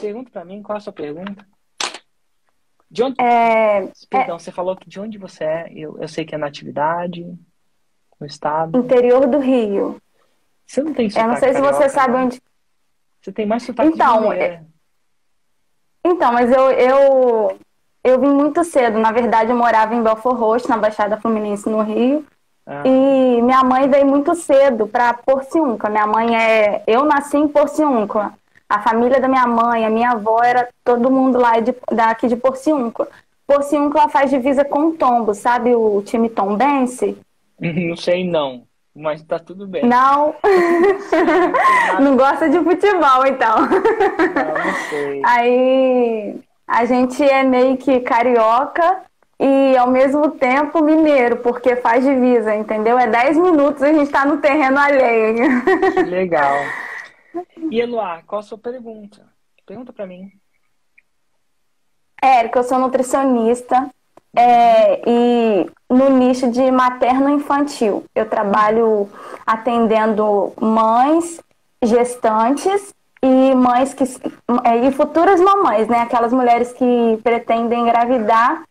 [0.00, 1.46] Pergunta para mim, qual a sua pergunta?
[2.90, 3.20] De onde...
[3.20, 3.88] É...
[4.08, 4.38] Perdão, é...
[4.38, 5.72] você falou que de onde você é.
[5.72, 7.22] Eu, eu sei que é na atividade,
[8.20, 8.78] no estado.
[8.78, 10.00] Interior do Rio.
[10.66, 12.42] Você não tem Eu não sei se você sabe onde...
[13.20, 14.32] Você tem mais sotaque então.
[14.32, 14.62] É...
[16.04, 17.58] Então, mas eu, eu,
[18.02, 18.98] eu vim muito cedo.
[18.98, 22.26] Na verdade, eu morava em Belfort Roxo, na Baixada Fluminense, no Rio.
[22.66, 22.82] Ah.
[22.86, 25.90] E minha mãe veio muito cedo para Porciúncula.
[25.90, 26.82] Minha mãe é...
[26.86, 28.32] Eu nasci em Porciúncula.
[28.68, 32.36] A família da minha mãe, a minha avó, era todo mundo lá de, daqui de
[32.36, 33.08] Porciúncula.
[33.46, 37.18] Porciúncula faz divisa com o Tombo, sabe o time Tombense?
[37.60, 38.62] Não sei, não.
[38.96, 39.84] Mas tá tudo bem.
[39.84, 40.36] Não.
[42.00, 43.62] não gosta de futebol, então.
[43.62, 45.22] Não, não sei.
[45.24, 49.02] Aí a gente é meio que carioca
[49.38, 52.98] e ao mesmo tempo mineiro, porque faz divisa, entendeu?
[52.98, 55.62] É 10 minutos e a gente tá no terreno alheio.
[55.92, 56.54] Que legal.
[57.70, 59.26] E Eloá, qual a sua pergunta?
[59.66, 60.30] Pergunta para mim.
[62.22, 63.90] Érica, eu sou nutricionista
[64.36, 68.04] é, e no nicho de materno-infantil.
[68.14, 69.08] Eu trabalho
[69.46, 71.40] atendendo mães,
[71.82, 74.04] gestantes e mães que
[74.64, 76.00] é, e futuras mamães, né?
[76.00, 78.64] Aquelas mulheres que pretendem engravidar.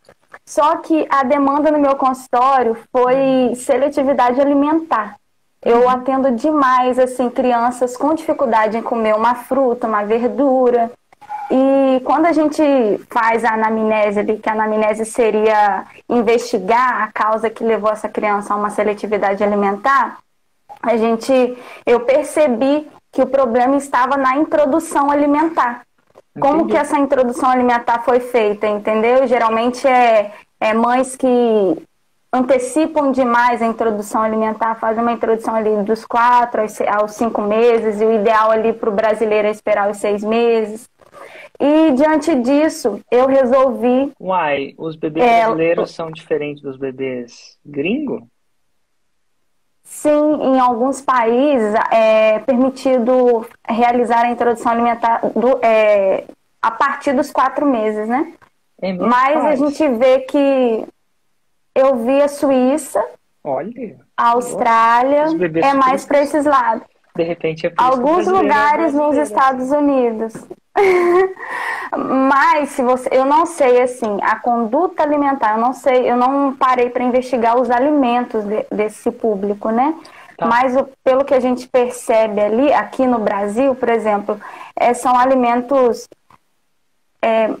[0.46, 5.16] Só que a demanda no meu consultório foi seletividade alimentar.
[5.62, 10.90] Eu atendo demais assim crianças com dificuldade em comer uma fruta, uma verdura.
[11.50, 12.62] E quando a gente
[13.10, 18.56] faz a anamnese que a anamnese seria investigar a causa que levou essa criança a
[18.56, 20.18] uma seletividade alimentar,
[20.82, 21.32] a gente,
[21.86, 25.82] eu percebi que o problema estava na introdução alimentar.
[26.38, 26.72] Como Entendi.
[26.72, 29.26] que essa introdução alimentar foi feita, entendeu?
[29.26, 31.28] Geralmente é, é mães que
[32.32, 36.60] antecipam demais a introdução alimentar, fazem uma introdução ali dos quatro
[36.92, 40.88] aos cinco meses, e o ideal ali para o brasileiro é esperar os seis meses.
[41.60, 44.12] E diante disso, eu resolvi.
[44.20, 48.26] Uai, os bebês é, brasileiros são diferentes dos bebês gringo?
[49.84, 50.10] Sim,
[50.42, 56.24] em alguns países é permitido realizar a introdução alimentar do, é,
[56.60, 58.32] a partir dos quatro meses, né?
[58.98, 60.86] Mas a gente vê que
[61.74, 63.04] eu vi a Suíça,
[63.42, 65.26] Olha, a Austrália,
[65.62, 66.86] é mais para esses lados.
[67.14, 70.34] De repente é Alguns lugares nos Estados Unidos.
[71.96, 76.54] Mas se você, eu não sei assim, a conduta alimentar, eu não sei, eu não
[76.54, 79.94] parei para investigar os alimentos de, desse público, né?
[80.36, 80.46] Tá.
[80.46, 84.40] Mas o, pelo que a gente percebe ali, aqui no Brasil, por exemplo,
[84.74, 86.08] é, são alimentos
[87.22, 87.54] é,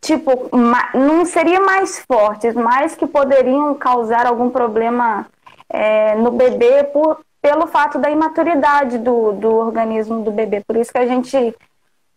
[0.00, 0.48] tipo,
[0.94, 5.26] não seria mais fortes, mas que poderiam causar algum problema
[5.68, 10.62] é, no bebê por, pelo fato da imaturidade do, do organismo do bebê.
[10.66, 11.54] Por isso que a gente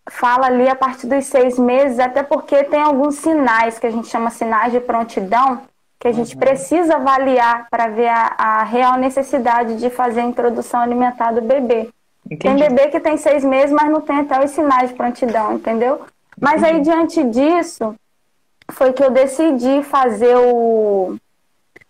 [0.10, 4.08] fala ali a partir dos seis meses, até porque tem alguns sinais que a gente
[4.08, 5.62] chama sinais de prontidão,
[6.00, 6.40] que a gente uhum.
[6.40, 11.90] precisa avaliar para ver a, a, real necessidade de fazer a introdução alimentar do bebê.
[12.26, 12.40] Entendi.
[12.40, 16.02] Tem bebê que tem seis meses, mas não tem até os sinais de prontidão, entendeu?
[16.40, 17.96] Mas aí, diante disso,
[18.72, 21.18] foi que eu decidi fazer o,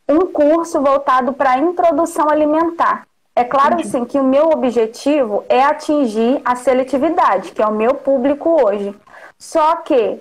[0.08, 3.09] um curso voltado para introdução alimentar.
[3.40, 7.94] É claro assim que o meu objetivo é atingir a seletividade, que é o meu
[7.94, 8.94] público hoje.
[9.38, 10.20] Só que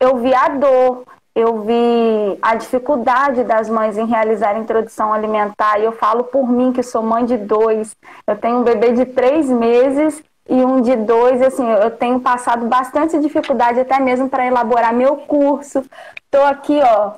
[0.00, 1.04] eu vi a dor,
[1.36, 5.78] eu vi a dificuldade das mães em realizar a introdução alimentar.
[5.78, 7.94] E eu falo por mim, que sou mãe de dois.
[8.26, 11.40] Eu tenho um bebê de três meses e um de dois.
[11.40, 15.84] Assim, eu tenho passado bastante dificuldade até mesmo para elaborar meu curso.
[16.24, 17.12] Estou aqui, ó,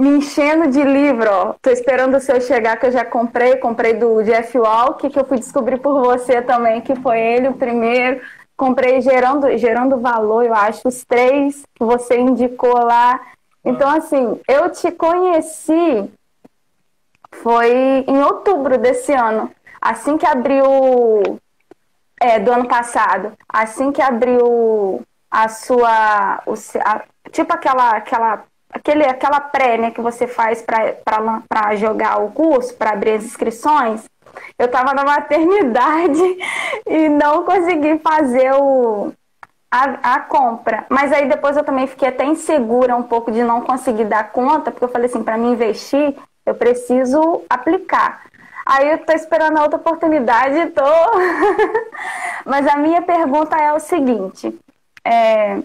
[0.00, 1.54] me enchendo de livro, ó.
[1.60, 5.26] Tô esperando o seu chegar, que eu já comprei, comprei do Jeff Walk, que eu
[5.26, 8.22] fui descobrir por você também, que foi ele o primeiro.
[8.56, 13.20] Comprei gerando, gerando valor, eu acho, os três que você indicou lá.
[13.62, 16.10] Então, assim, eu te conheci
[17.32, 19.50] foi em outubro desse ano.
[19.80, 21.38] Assim que abriu.
[22.22, 23.32] É, do ano passado.
[23.48, 26.42] Assim que abriu a sua.
[26.46, 32.30] O, a, tipo aquela, aquela, aquele, aquela pré né, que você faz para jogar o
[32.30, 34.04] curso, para abrir as inscrições.
[34.58, 36.38] Eu estava na maternidade
[36.86, 39.12] e não consegui fazer o,
[39.70, 40.84] a, a, compra.
[40.88, 44.70] Mas aí depois eu também fiquei até insegura um pouco de não conseguir dar conta,
[44.70, 46.14] porque eu falei assim, para mim investir,
[46.46, 48.22] eu preciso aplicar.
[48.66, 50.82] Aí eu estou esperando a outra oportunidade, tô.
[52.44, 54.56] Mas a minha pergunta é o seguinte:
[55.04, 55.58] é,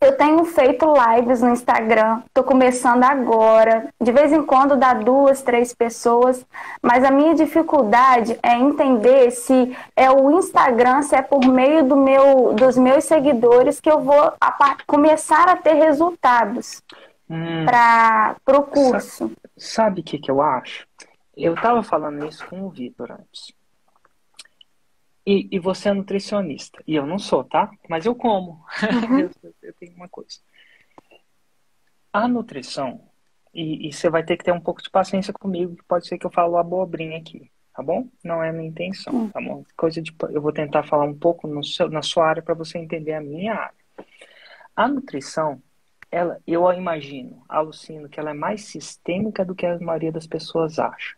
[0.00, 3.88] eu tenho feito lives no Instagram, estou começando agora.
[4.00, 6.46] De vez em quando dá duas, três pessoas,
[6.80, 11.96] mas a minha dificuldade é entender se é o Instagram, se é por meio do
[11.96, 16.80] meu, dos meus seguidores que eu vou a, começar a ter resultados
[17.28, 19.32] hum, para o curso.
[19.56, 20.86] Sabe o que, que eu acho?
[21.36, 23.57] Eu estava falando isso com o Vitor antes.
[25.28, 26.82] E, e, você é nutricionista.
[26.86, 27.70] E eu não sou, tá?
[27.86, 28.64] Mas eu como.
[29.10, 29.18] Uhum.
[29.20, 29.30] eu,
[29.62, 30.38] eu, tenho uma coisa.
[32.10, 33.02] A nutrição,
[33.52, 36.16] e, e, você vai ter que ter um pouco de paciência comigo, que pode ser
[36.16, 38.08] que eu falo abobrinha aqui, tá bom?
[38.24, 39.28] Não é a minha intenção, hum.
[39.28, 39.62] tá bom?
[39.76, 42.78] Coisa de, eu vou tentar falar um pouco no seu, na sua área para você
[42.78, 43.74] entender a minha área.
[44.74, 45.62] A nutrição,
[46.10, 50.78] ela, eu imagino, alucino que ela é mais sistêmica do que a maioria das pessoas
[50.78, 51.16] acha.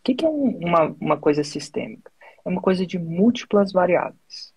[0.00, 2.11] O que, que é uma, uma coisa sistêmica?
[2.44, 4.52] É uma coisa de múltiplas variáveis.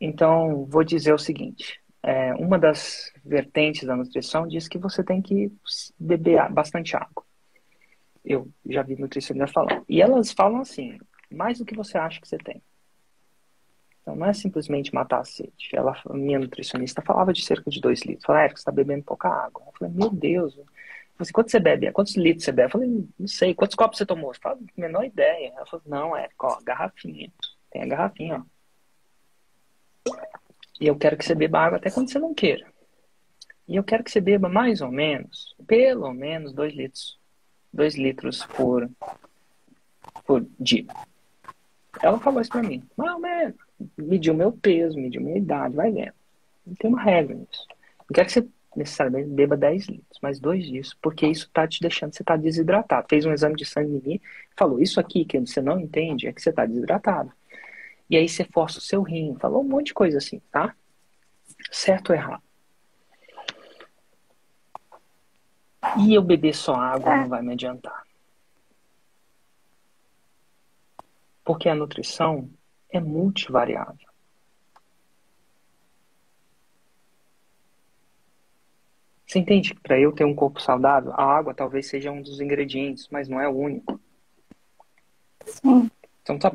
[0.00, 5.22] Então, vou dizer o seguinte: é, uma das vertentes da nutrição diz que você tem
[5.22, 5.52] que
[5.98, 7.24] beber bastante água.
[8.24, 9.84] Eu já vi nutricionistas falando.
[9.88, 10.98] E elas falam assim:
[11.30, 12.62] mais do que você acha que você tem.
[14.02, 15.70] Então, não é simplesmente matar a sede.
[15.72, 18.24] Ela, minha nutricionista falava de cerca de 2 litros.
[18.26, 19.62] Falei, Érico, você está bebendo pouca água.
[19.64, 20.58] Eu falei, meu Deus,
[21.22, 21.90] assim, quanto você bebe?
[21.92, 22.66] Quantos litros você bebe?
[22.66, 23.54] Eu falei, não sei.
[23.54, 24.30] Quantos copos você tomou?
[24.30, 25.52] Eu falei, menor ideia.
[25.56, 27.32] Ela falou, não, é, ó, garrafinha.
[27.70, 28.52] Tem a garrafinha, ó.
[30.80, 32.66] E eu quero que você beba água até quando você não queira.
[33.68, 37.18] E eu quero que você beba mais ou menos, pelo menos dois litros.
[37.72, 38.90] Dois litros por,
[40.26, 40.86] por dia.
[42.02, 42.82] Ela falou isso pra mim.
[42.96, 43.54] Mais ou menos.
[43.96, 46.12] Mediu meu peso, mediu minha idade, vai vendo.
[46.66, 47.66] Não tem uma regra nisso.
[48.08, 51.80] Eu quero que você necessariamente beba 10 litros, mas dois dias, porque isso está te
[51.80, 53.06] deixando, você está desidratado.
[53.08, 54.20] Fez um exame de sangue em mim,
[54.56, 57.32] falou, isso aqui que você não entende é que você está desidratado.
[58.08, 60.74] E aí você força o seu rim, falou um monte de coisa assim, tá?
[61.70, 62.42] Certo ou errado?
[65.98, 68.04] E eu beber só água não vai me adiantar.
[71.44, 72.48] Porque a nutrição
[72.90, 74.11] é multivariável.
[79.32, 82.38] Você entende que para eu ter um corpo saudável, a água talvez seja um dos
[82.38, 83.98] ingredientes, mas não é o único.
[85.46, 85.90] Sim.
[86.22, 86.52] Então tá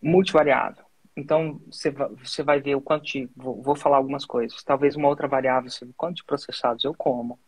[0.00, 0.84] multivariável.
[1.16, 3.28] Então você vai, ver o quanto de.
[3.34, 4.62] Vou, falar algumas coisas.
[4.62, 7.40] Talvez uma outra variável seja o quanto de processados eu como,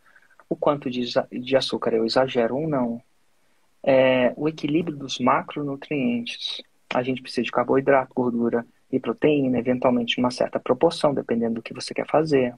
[0.49, 3.01] o quanto de, de açúcar eu exagero ou não.
[3.81, 6.61] É, o equilíbrio dos macronutrientes.
[6.93, 11.73] A gente precisa de carboidrato, gordura e proteína, eventualmente uma certa proporção, dependendo do que
[11.73, 12.53] você quer fazer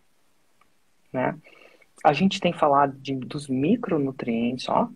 [1.11, 1.37] né?
[2.03, 4.89] A gente tem falado de, dos micronutrientes, ó.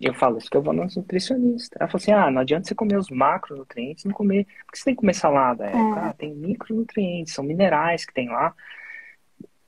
[0.00, 1.76] Eu falo isso que eu vou no nutricionista.
[1.80, 4.46] Ela falou assim: ah, não adianta você comer os macronutrientes, não comer.
[4.64, 5.66] Porque você tem que comer salada.
[5.66, 5.76] É, é.
[5.76, 8.54] Ah, tem micronutrientes, são minerais que tem lá,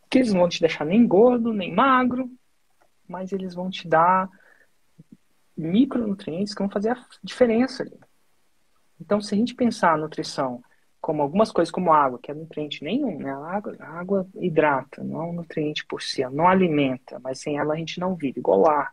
[0.09, 2.31] que eles não vão te deixar nem gordo, nem magro,
[3.09, 4.29] mas eles vão te dar
[5.57, 7.99] micronutrientes que vão fazer a diferença ali.
[9.01, 10.63] Então, se a gente pensar a nutrição
[11.01, 13.33] como algumas coisas como água, que é nutriente nenhum, né?
[13.33, 17.59] A água, a água hidrata, não é um nutriente por si, não alimenta, mas sem
[17.59, 18.93] ela a gente não vive, igual ar.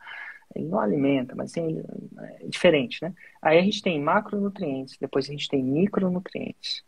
[0.56, 1.84] Ele não alimenta, mas sem,
[2.20, 3.13] é diferente, né?
[3.41, 6.84] Aí a gente tem macronutrientes, depois a gente tem micronutrientes.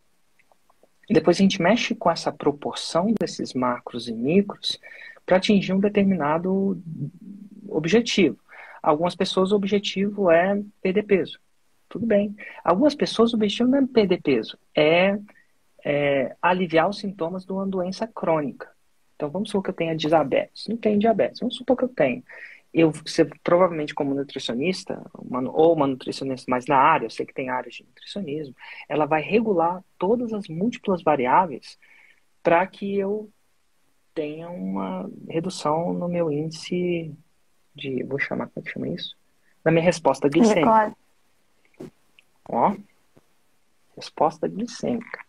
[1.10, 4.80] Depois a gente mexe com essa proporção desses macros e micros
[5.26, 6.82] para atingir um determinado
[7.68, 8.38] objetivo.
[8.82, 11.40] Algumas pessoas o objetivo é perder peso
[11.90, 12.36] tudo bem.
[12.64, 15.18] Algumas pessoas o objetivo não é perder peso, é,
[15.84, 18.70] é aliviar os sintomas de uma doença crônica.
[19.16, 20.68] Então vamos supor que eu tenha diabetes.
[20.68, 22.24] Não tenho diabetes, vamos supor que eu tenho.
[22.72, 27.34] Eu, você, provavelmente como nutricionista, uma, ou uma nutricionista mais na área, eu sei que
[27.34, 28.56] tem áreas de nutricionismo,
[28.88, 31.80] ela vai regular todas as múltiplas variáveis
[32.44, 33.30] para que eu
[34.14, 37.12] tenha uma redução no meu índice
[37.74, 39.18] de, vou chamar, como é que chama isso?
[39.66, 40.96] Na minha resposta glicêmica.
[42.52, 42.76] Ó,
[43.96, 45.20] resposta glicêmica.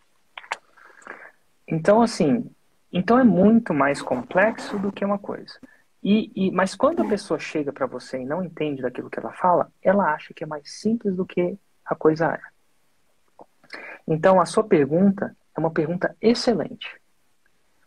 [1.67, 2.49] Então, assim,
[2.91, 5.57] Então é muito mais complexo do que uma coisa.
[6.03, 9.31] E, e mas quando a pessoa chega para você e não entende daquilo que ela
[9.31, 12.41] fala, ela acha que é mais simples do que a coisa é.
[14.07, 16.99] Então a sua pergunta é uma pergunta excelente.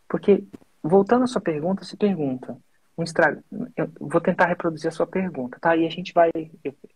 [0.07, 0.43] Porque,
[0.81, 2.57] voltando à sua pergunta, se pergunta,
[2.97, 3.37] um extra...
[3.75, 5.75] eu vou tentar reproduzir a sua pergunta, tá?
[5.75, 6.31] E a gente vai,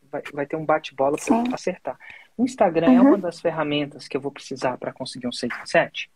[0.09, 1.97] vai, vai ter um bate-bola para acertar.
[2.39, 2.97] O Instagram uhum.
[2.97, 6.09] é uma das ferramentas que eu vou precisar para conseguir um 6 em 7?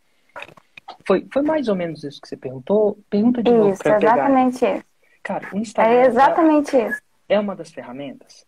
[1.06, 2.98] Foi, foi mais ou menos isso que você perguntou?
[3.10, 4.14] Pergunta de novo para pegar.
[4.14, 4.84] exatamente isso.
[5.22, 7.02] Cara, o Instagram é exatamente é, isso.
[7.28, 8.46] É uma das ferramentas?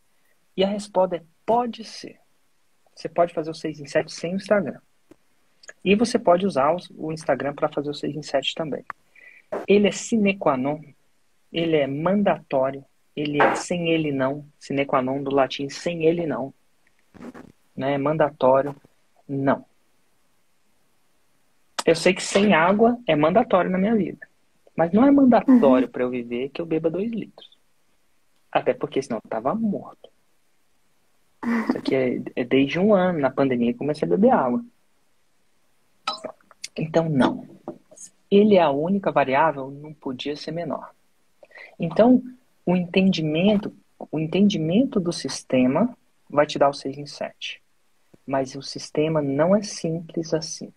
[0.57, 2.19] E a resposta é pode ser.
[2.95, 4.81] Você pode fazer o 6 em 7 sem o Instagram.
[5.85, 8.87] E você pode usar o Instagram para fazer o 6 em 7 também.
[9.69, 10.81] Ele é sine qua non,
[11.53, 12.83] ele é mandatório,
[13.15, 16.55] ele é sem ele não, sine qua non do latim sem ele não.
[17.77, 17.99] Né?
[17.99, 18.75] Mandatório,
[19.29, 19.65] não.
[21.85, 24.27] Eu sei que sem água é mandatório na minha vida.
[24.77, 25.93] Mas não é mandatório uhum.
[25.93, 27.57] para eu viver que eu beba dois litros.
[28.51, 30.11] Até porque senão eu tava morto.
[31.69, 34.65] Isso aqui é, é desde um ano, na pandemia, que comecei a beber água.
[36.77, 37.47] Então, não.
[38.31, 40.91] Ele é a única variável, não podia ser menor.
[41.79, 42.23] Então,
[42.65, 43.73] o entendimento,
[44.11, 45.97] o entendimento do sistema
[46.29, 47.63] vai te dar o 6 em 7.
[48.27, 50.73] Mas o sistema não é simples assim.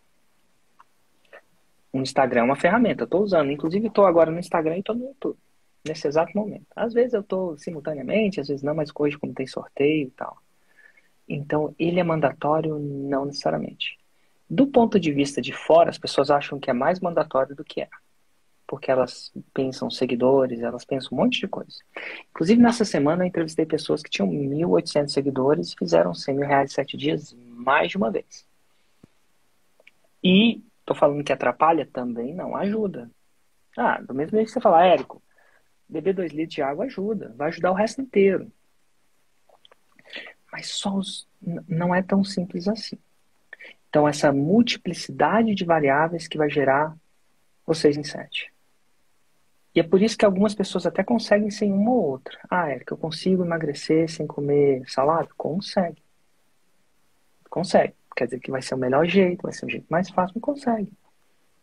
[1.91, 3.51] O Instagram é uma ferramenta, estou usando.
[3.51, 5.37] Inclusive, estou agora no Instagram e estou no YouTube,
[5.85, 6.67] nesse exato momento.
[6.75, 10.37] Às vezes eu estou simultaneamente, às vezes não, mas hoje, como tem sorteio e tal.
[11.27, 12.77] Então, ele é mandatório?
[12.77, 13.97] Não necessariamente.
[14.49, 17.81] Do ponto de vista de fora, as pessoas acham que é mais mandatório do que
[17.81, 17.89] é.
[18.69, 21.79] Porque elas pensam seguidores, elas pensam um monte de coisa.
[22.29, 26.69] Inclusive, nessa semana, eu entrevistei pessoas que tinham 1.800 seguidores e fizeram 100 mil reais
[26.69, 28.45] em 7 dias mais de uma vez.
[30.23, 31.89] E tô falando que atrapalha?
[31.91, 33.09] Também não ajuda.
[33.75, 35.19] Ah, do mesmo jeito que você fala, Érico,
[35.87, 38.51] beber 2 litros de água ajuda, vai ajudar o resto inteiro.
[40.51, 41.27] Mas só os,
[41.67, 42.99] não é tão simples assim.
[43.89, 46.95] Então, essa multiplicidade de variáveis que vai gerar
[47.73, 48.51] 6 em 7.
[49.73, 52.37] E é por isso que algumas pessoas até conseguem sem uma ou outra.
[52.49, 55.29] Ah, é que eu consigo emagrecer sem comer salada?
[55.37, 56.01] Consegue.
[57.49, 57.93] Consegue.
[58.15, 60.43] Quer dizer que vai ser o melhor jeito, vai ser o jeito mais fácil, mas
[60.43, 60.91] consegue.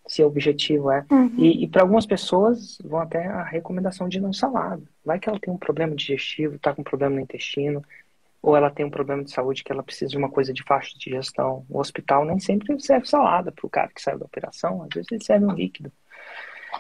[0.07, 1.05] Se o objetivo é.
[1.11, 1.35] Uhum.
[1.37, 4.83] E, e para algumas pessoas vão até a recomendação de não salada.
[5.05, 7.85] Vai que ela tem um problema digestivo, está com um problema no intestino,
[8.41, 10.93] ou ela tem um problema de saúde que ela precisa de uma coisa de faixa
[10.93, 11.67] de digestão.
[11.69, 15.11] O hospital nem sempre serve salada para o cara que saiu da operação, às vezes
[15.11, 15.91] ele serve um líquido.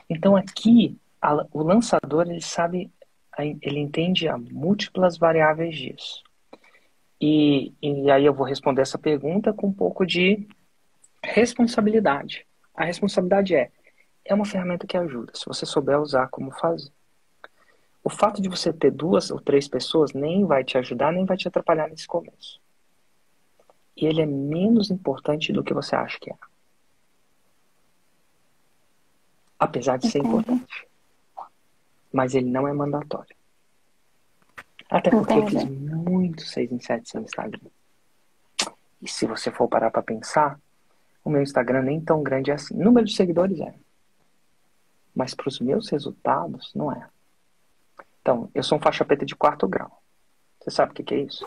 [0.09, 0.97] Então aqui,
[1.27, 2.93] a, o lançador, ele sabe,
[3.37, 6.23] ele entende a múltiplas variáveis disso.
[7.21, 10.47] E, e aí eu vou responder essa pergunta com um pouco de
[11.25, 12.47] responsabilidade.
[12.73, 13.73] A responsabilidade é,
[14.25, 16.93] é uma ferramenta que ajuda, se você souber usar como fazer.
[18.05, 21.37] O fato de você ter duas ou três pessoas nem vai te ajudar, nem vai
[21.37, 22.61] te atrapalhar nesse começo.
[23.97, 26.37] E ele é menos importante do que você acha que é.
[29.59, 30.86] Apesar de ser importante.
[32.17, 33.37] Mas ele não é mandatório.
[34.89, 35.57] Até porque Entendi.
[35.57, 37.61] eu fiz muito 6 em 7 sem Instagram.
[39.03, 40.59] E se você for parar pra pensar,
[41.23, 42.75] o meu Instagram nem tão grande é assim.
[42.75, 43.75] Número de seguidores é.
[45.15, 47.07] Mas para os meus resultados, não é.
[48.23, 50.01] Então, eu sou um faixa preta de quarto grau.
[50.61, 51.47] Você sabe o que, que é isso?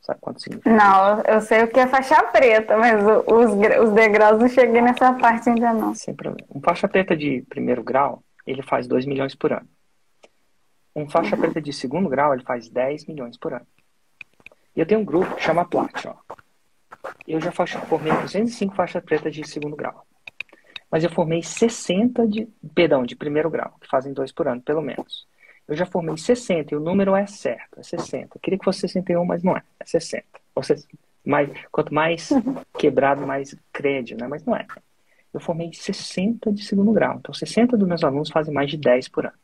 [0.00, 0.74] Sabe quanto significa?
[0.74, 2.94] Não, eu sei o que é faixa preta, mas
[3.26, 5.94] os, os degraus não cheguei nessa parte ainda não.
[5.94, 6.48] Sem problema.
[6.54, 9.68] Um faixa preta de primeiro grau, ele faz 2 milhões por ano.
[10.94, 11.40] Um faixa uhum.
[11.40, 13.66] preta de segundo grau, ele faz 10 milhões por ano.
[14.76, 16.16] E eu tenho um grupo que chama Plat, ó.
[17.26, 20.06] Eu já formei 205 faixas pretas de segundo grau.
[20.90, 24.82] Mas eu formei 60 de, perdão, de primeiro grau, que fazem dois por ano, pelo
[24.82, 25.26] menos.
[25.66, 28.36] Eu já formei 60 e o número é certo, é 60.
[28.36, 30.24] Eu queria que fosse 61, mas não é, é 60.
[30.54, 30.84] Ou seja,
[31.24, 32.30] mais, quanto mais
[32.76, 34.28] quebrado, mais crédito, né?
[34.28, 34.66] Mas não é.
[35.32, 37.16] Eu formei 60 de segundo grau.
[37.16, 39.34] Então, 60 dos meus alunos fazem mais de 10 por ano.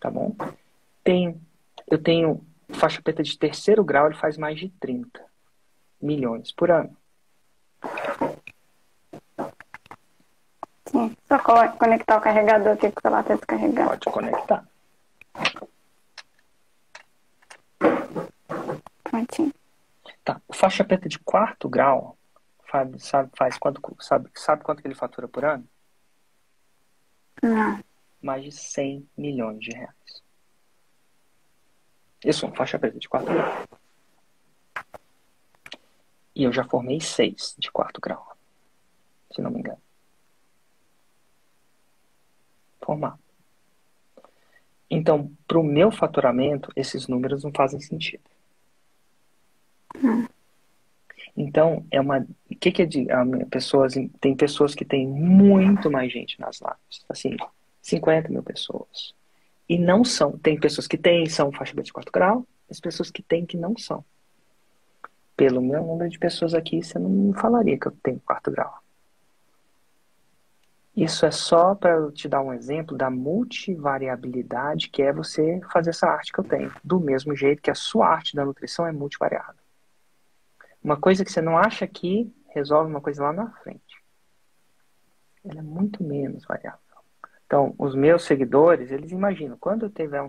[0.00, 0.34] Tá bom?
[1.04, 1.40] Tenho,
[1.88, 5.20] eu tenho faixa preta de terceiro grau, ele faz mais de 30
[6.00, 6.96] milhões por ano.
[10.86, 13.88] Sim, só conectar o carregador aqui que o celular está descarregado.
[13.88, 14.64] Pode conectar.
[19.04, 19.52] Prontinho.
[20.24, 20.40] Tá.
[20.46, 22.16] O faixa preta de quarto grau,
[22.72, 25.68] sabe, sabe, faz quanto, sabe, sabe quanto que ele fatura por ano?
[27.42, 27.82] Não.
[28.20, 30.22] Mais de 100 milhões de reais.
[32.32, 33.66] Sou um faixa preta de quarto grau.
[36.34, 38.36] E eu já formei seis de quarto grau,
[39.30, 39.80] se não me engano.
[42.84, 43.18] formado.
[44.90, 48.22] Então, para o meu faturamento, esses números não fazem sentido.
[51.36, 52.18] Então, é uma.
[52.50, 53.06] O que, que é de.
[53.50, 57.04] pessoas, tem pessoas que têm muito mais gente nas lives.
[57.08, 57.36] Assim,
[57.80, 59.14] 50 mil pessoas.
[59.68, 60.38] E não são.
[60.38, 63.76] Tem pessoas que têm, são faixa de quarto grau, as pessoas que têm que não
[63.76, 64.04] são.
[65.36, 68.82] Pelo meu número de pessoas aqui, você não falaria que eu tenho quarto grau.
[70.94, 76.06] Isso é só para te dar um exemplo da multivariabilidade que é você fazer essa
[76.06, 76.70] arte que eu tenho.
[76.84, 79.61] Do mesmo jeito que a sua arte da nutrição é multivariável.
[80.82, 84.02] Uma coisa que você não acha aqui resolve uma coisa lá na frente.
[85.44, 86.80] Ela é muito menos variável.
[87.46, 90.26] Então, os meus seguidores, eles imaginam, quando eu tiver um,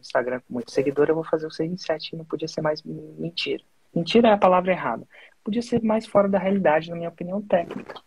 [0.00, 2.82] Instagram com muito seguidor, eu vou fazer o 6 em 7 não podia ser mais
[2.82, 3.62] mentira.
[3.94, 5.06] Mentira é a palavra errada.
[5.44, 8.00] Podia ser mais fora da realidade, na minha opinião técnica.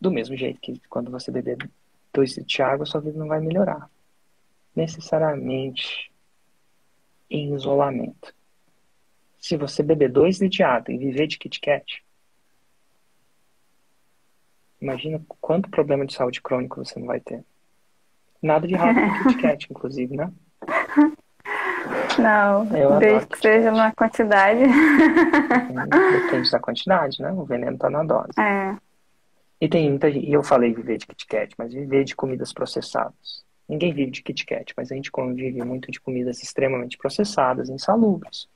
[0.00, 1.58] Do mesmo jeito que quando você beber
[2.12, 3.90] dois litros de água, sua vida não vai melhorar.
[4.74, 6.10] Necessariamente
[7.28, 8.34] em isolamento.
[9.42, 12.02] Se você beber dois de água e viver de Kit Kat,
[14.82, 17.44] Imagina quanto problema de saúde crônico você não vai ter.
[18.42, 20.32] Nada de errado com Kit Kat, inclusive, né?
[22.18, 24.60] Não, Eu desde que seja numa quantidade.
[26.24, 27.30] Depende da quantidade, né?
[27.30, 28.32] O veneno tá na dose.
[28.36, 28.76] É.
[29.60, 32.52] E tem muita gente, e eu falei viver de Kit Kat, mas viver de comidas
[32.52, 33.44] processadas.
[33.68, 38.48] Ninguém vive de Kit Kat, mas a gente convive muito de comidas extremamente processadas, insalubres.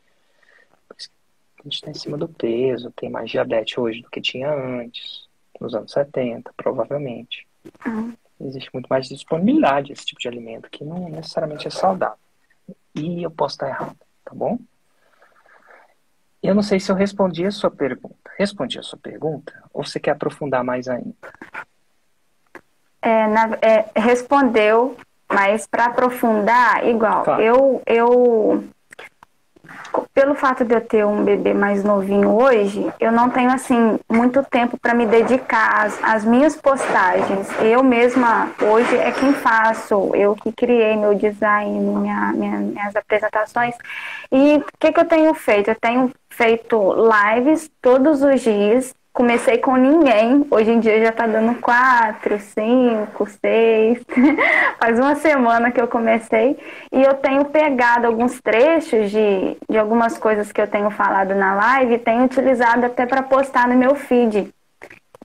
[0.90, 5.26] A gente está em cima do peso, tem mais diabetes hoje do que tinha antes
[5.60, 7.46] nos anos 70, provavelmente.
[7.86, 8.14] Uhum.
[8.40, 12.18] Existe muito mais disponibilidade desse tipo de alimento, que não necessariamente é saudável.
[12.94, 14.58] E eu posso estar errado, tá bom?
[16.42, 18.30] Eu não sei se eu respondi a sua pergunta.
[18.38, 19.52] Respondi a sua pergunta?
[19.72, 21.14] Ou você quer aprofundar mais ainda?
[23.00, 24.96] É, na, é, respondeu,
[25.28, 27.42] mas para aprofundar, igual, claro.
[27.42, 28.64] eu, eu
[30.12, 34.42] pelo fato de eu ter um bebê mais novinho hoje, eu não tenho assim muito
[34.44, 37.48] tempo para me dedicar às, minhas postagens.
[37.60, 43.74] Eu mesma hoje é quem faço, eu que criei meu design, minha, minha, minhas apresentações.
[44.30, 45.70] E o que, que eu tenho feito?
[45.70, 46.94] Eu tenho feito
[47.34, 50.46] lives todos os dias comecei com ninguém.
[50.50, 53.98] Hoje em dia já tá dando quatro, cinco, seis.
[54.78, 56.58] Faz uma semana que eu comecei.
[56.92, 61.54] E eu tenho pegado alguns trechos de, de algumas coisas que eu tenho falado na
[61.54, 64.52] live e tenho utilizado até para postar no meu feed.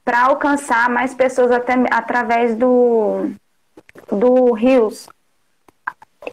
[0.05, 3.29] Para alcançar mais pessoas até através do,
[4.09, 5.09] do Rios.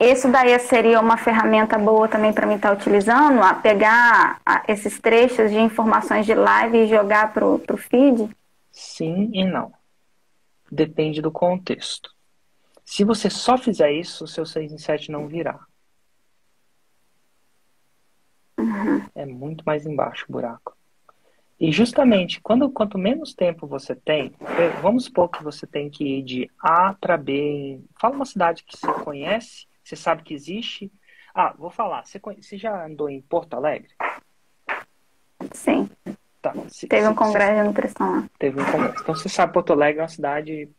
[0.00, 5.00] Isso daí seria uma ferramenta boa também para mim estar tá utilizando, a pegar esses
[5.00, 8.28] trechos de informações de live e jogar para o feed?
[8.70, 9.72] Sim e não.
[10.70, 12.14] Depende do contexto.
[12.84, 15.58] Se você só fizer isso, o seu 6 em 7 não virá.
[18.58, 19.02] Uhum.
[19.14, 20.76] É muito mais embaixo o buraco.
[21.58, 24.32] E justamente, quando, quanto menos tempo você tem,
[24.80, 27.80] vamos supor que você tem que ir de A para B.
[28.00, 30.92] Fala uma cidade que você conhece você sabe que existe.
[31.34, 32.04] Ah, vou falar.
[32.04, 33.88] Você, você já andou em Porto Alegre?
[35.52, 35.88] Sim.
[36.42, 38.30] Tá, se, teve se, um congresso de nutrição lá.
[38.38, 39.02] Teve um congresso.
[39.02, 40.70] Então você sabe Porto Alegre é uma cidade.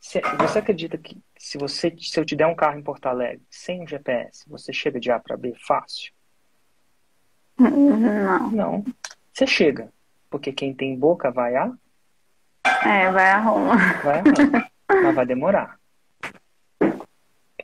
[0.00, 3.82] Você acredita que se você se eu te der um carro em Porto Alegre sem
[3.82, 6.10] um GPS, você chega de A para B fácil?
[7.58, 8.50] Não.
[8.50, 8.84] Não.
[9.34, 9.92] Você chega.
[10.30, 11.70] Porque quem tem boca vai a.
[12.86, 13.76] É, vai a Roma.
[14.02, 14.70] Vai a Roma.
[14.88, 15.79] Mas vai demorar.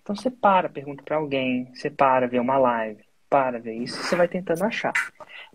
[0.06, 4.14] Então você para, pergunta para alguém, você para, vê uma live, para, ver isso, você
[4.14, 4.92] vai tentando achar.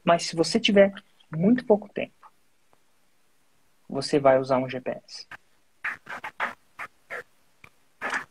[0.03, 0.93] Mas se você tiver
[1.31, 2.29] muito pouco tempo,
[3.87, 5.25] você vai usar um GPS.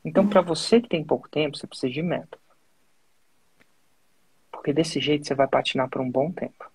[0.05, 2.39] Então, para você que tem pouco tempo, você precisa de método.
[4.53, 6.71] Porque desse jeito você vai patinar por um bom tempo.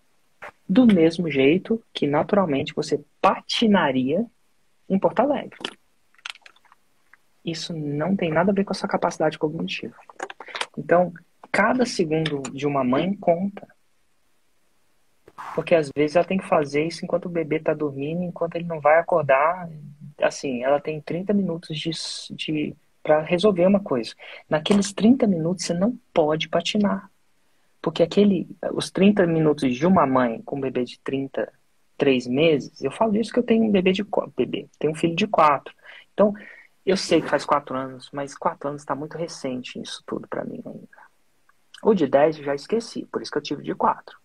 [0.68, 4.26] Do mesmo jeito que naturalmente você patinaria
[4.90, 5.60] em Porto Alegre
[7.46, 9.96] isso não tem nada a ver com a sua capacidade cognitiva.
[10.78, 11.14] Então,
[11.52, 13.68] cada segundo de uma mãe conta.
[15.54, 18.66] Porque às vezes ela tem que fazer isso enquanto o bebê está dormindo, enquanto ele
[18.66, 19.70] não vai acordar.
[20.22, 21.92] Assim, ela tem 30 minutos de,
[22.32, 22.76] de
[23.06, 24.14] para resolver uma coisa.
[24.50, 27.10] Naqueles 30 minutos você não pode patinar.
[27.80, 32.90] Porque aquele, os 30 minutos de uma mãe com um bebê de 33 meses, eu
[32.90, 34.04] falo isso que eu tenho um bebê de
[34.36, 35.72] bebê, tenho um filho de 4.
[36.12, 36.34] Então,
[36.86, 40.44] eu sei que faz quatro anos, mas quatro anos está muito recente isso tudo para
[40.44, 40.88] mim ainda.
[41.84, 44.18] O de dez eu já esqueci, por isso que eu tive de quatro.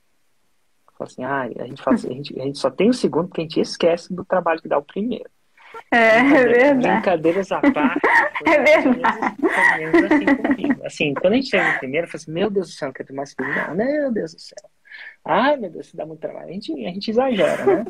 [0.98, 3.44] Assim, ah, a gente, assim, a, gente, a gente só tem o segundo porque a
[3.44, 5.30] gente esquece do trabalho que dá o primeiro.
[5.90, 6.88] É, é verdade.
[6.88, 8.00] Brincadeiras à parte.
[8.46, 9.36] É verdade.
[10.04, 12.88] Assim, assim, quando a gente chega no primeiro, eu falo assim, meu Deus do céu,
[12.88, 13.48] não quero ter mais filho.
[13.48, 14.70] Não, meu Deus do céu.
[15.24, 16.48] Ai, meu Deus, isso dá muito trabalho.
[16.48, 17.84] A gente, a gente exagera, né?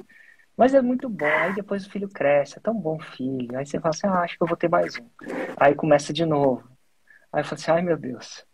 [0.61, 1.25] Mas é muito bom.
[1.25, 3.57] Aí depois o filho cresce, é tão bom filho.
[3.57, 5.09] Aí você fala assim, ah, acho que eu vou ter mais um.
[5.57, 6.69] Aí começa de novo.
[7.33, 8.45] Aí eu falo assim, ai meu Deus.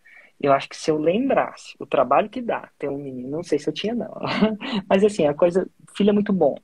[0.40, 3.58] Eu acho que se eu lembrasse o trabalho que dá ter um menino, não sei
[3.58, 4.20] se eu tinha, não.
[4.88, 6.54] Mas assim, a coisa, filho é muito bom.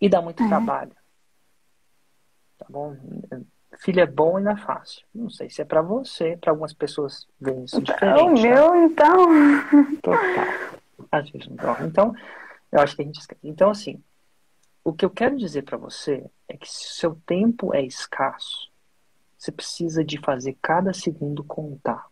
[0.00, 0.48] E dá muito é.
[0.48, 0.90] trabalho.
[2.58, 2.96] Tá bom?
[3.78, 5.06] Filho é bom e não é fácil.
[5.14, 8.20] Não sei se é para você, para algumas pessoas veem isso diferente.
[8.22, 9.06] O meu, tá?
[9.06, 9.96] então.
[10.02, 10.80] Total.
[11.12, 11.86] Às vezes não.
[11.86, 12.12] Então,
[12.72, 13.40] eu acho que a gente esquece.
[13.44, 14.02] Então, assim,
[14.84, 18.70] o que eu quero dizer para você é que se seu tempo é escasso,
[19.38, 22.06] você precisa de fazer cada segundo contar.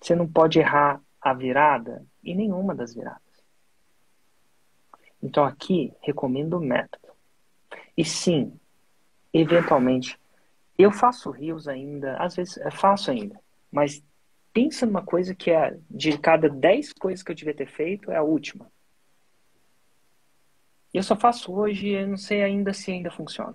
[0.00, 3.22] Você não pode errar a virada e nenhuma das viradas.
[5.22, 7.08] Então aqui recomendo o método.
[7.96, 8.58] E sim,
[9.32, 10.18] eventualmente,
[10.76, 14.02] eu faço rios ainda, às vezes é faço ainda, mas
[14.52, 18.16] pensa numa coisa que é de cada 10 coisas que eu devia ter feito, é
[18.16, 18.70] a última.
[20.94, 23.54] Eu só faço hoje e não sei ainda se ainda funciona.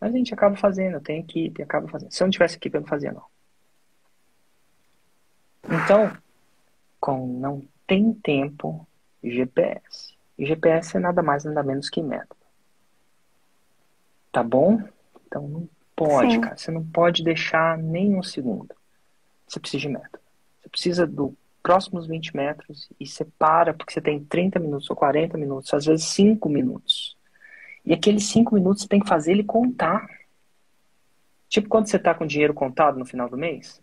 [0.00, 2.10] Mas a gente acaba fazendo, tem equipe, acaba fazendo.
[2.10, 3.24] Se eu não tivesse equipe, eu não fazia, não.
[5.64, 6.16] Então,
[7.00, 8.86] com não tem tempo,
[9.22, 10.16] GPS.
[10.36, 12.36] E GPS é nada mais, nada menos que método.
[14.32, 14.82] Tá bom?
[15.26, 16.40] Então não pode, Sim.
[16.40, 16.56] cara.
[16.56, 18.74] Você não pode deixar nem um segundo.
[19.46, 20.18] Você precisa de método.
[20.60, 21.34] Você precisa do
[21.66, 25.84] próximos 20 metros e você para porque você tem 30 minutos ou 40 minutos, às
[25.84, 27.16] vezes 5 minutos.
[27.84, 30.06] E aqueles 5 minutos você tem que fazer ele contar.
[31.48, 33.82] Tipo quando você está com dinheiro contado no final do mês,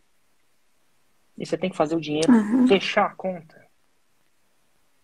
[1.37, 2.67] e você tem que fazer o dinheiro uhum.
[2.69, 3.61] fechar a conta.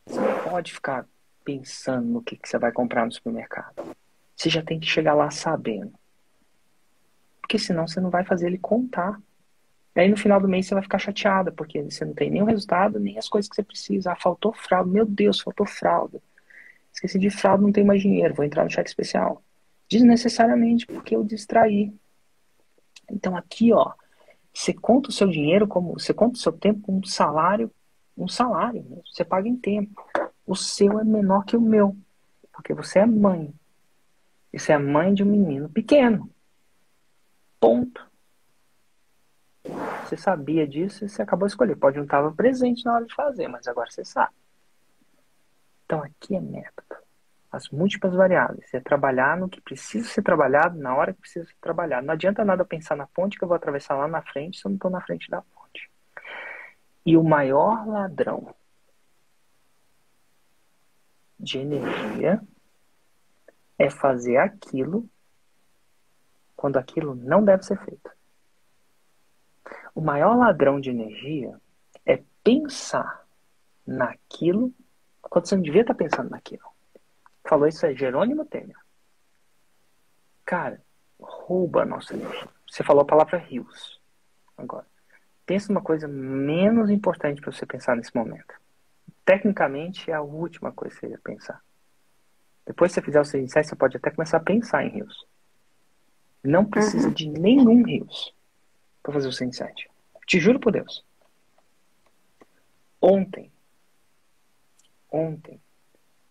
[0.05, 1.05] Você não pode ficar
[1.43, 3.93] pensando no que, que você vai comprar no supermercado.
[4.37, 5.93] Você já tem que chegar lá sabendo.
[7.41, 9.21] Porque senão você não vai fazer ele contar.
[9.99, 12.41] E aí no final do mês você vai ficar chateada, porque você não tem nem
[12.41, 14.13] o resultado, nem as coisas que você precisa.
[14.13, 14.89] Ah, faltou fralda.
[14.89, 16.21] Meu Deus, faltou fralda.
[16.93, 19.43] Esqueci de fralda, não tem mais dinheiro, vou entrar no cheque especial.
[19.91, 21.93] Desnecessariamente, porque eu distraí.
[23.11, 23.91] Então aqui, ó,
[24.53, 25.99] você conta o seu dinheiro como.
[25.99, 27.69] Você conta o seu tempo como um salário,
[28.17, 28.85] um salário.
[28.89, 29.01] Né?
[29.11, 30.01] Você paga em tempo.
[30.47, 31.93] O seu é menor que o meu.
[32.53, 33.53] Porque você é mãe.
[34.53, 36.29] Você é mãe de um menino pequeno.
[37.59, 38.08] Ponto.
[39.63, 41.75] Você sabia disso e você acabou de escolher.
[41.75, 44.33] Pode não estar presente na hora de fazer, mas agora você sabe.
[45.85, 46.95] Então aqui é método.
[47.51, 48.73] As múltiplas variáveis.
[48.73, 52.05] É trabalhar no que precisa ser trabalhado na hora que precisa ser trabalhado.
[52.05, 54.69] Não adianta nada pensar na ponte que eu vou atravessar lá na frente se eu
[54.69, 55.89] não estou na frente da ponte.
[57.05, 58.53] E o maior ladrão
[61.39, 62.41] de energia
[63.77, 65.09] é fazer aquilo
[66.55, 68.18] quando aquilo não deve ser feito.
[69.99, 71.59] O maior ladrão de energia
[72.05, 73.27] é pensar
[73.85, 74.73] naquilo
[75.19, 76.63] quando você não devia estar pensando naquilo.
[77.43, 78.77] Falou isso é Jerônimo Temer.
[80.45, 80.81] Cara,
[81.19, 82.47] rouba a nossa energia.
[82.65, 83.99] Você falou a palavra rios.
[84.57, 84.87] Agora,
[85.45, 88.53] pensa uma coisa menos importante para você pensar nesse momento.
[89.25, 91.61] Tecnicamente é a última coisa que você ia pensar.
[92.65, 95.27] Depois que você fizer o seu insight, você pode até começar a pensar em rios.
[96.41, 97.13] Não precisa uhum.
[97.13, 98.33] de nenhum rios
[99.01, 99.89] para fazer o seu insight.
[100.25, 101.03] Te juro por Deus.
[103.01, 103.51] Ontem,
[105.11, 105.59] ontem,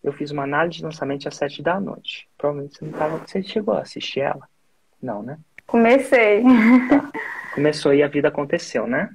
[0.03, 2.29] eu fiz uma análise de lançamento às sete da noite.
[2.37, 4.47] Provavelmente você não tava, você chegou a assistir ela?
[5.01, 5.37] Não, né?
[5.65, 6.43] Comecei.
[6.89, 7.11] Tá.
[7.53, 9.09] Começou e a vida aconteceu, né?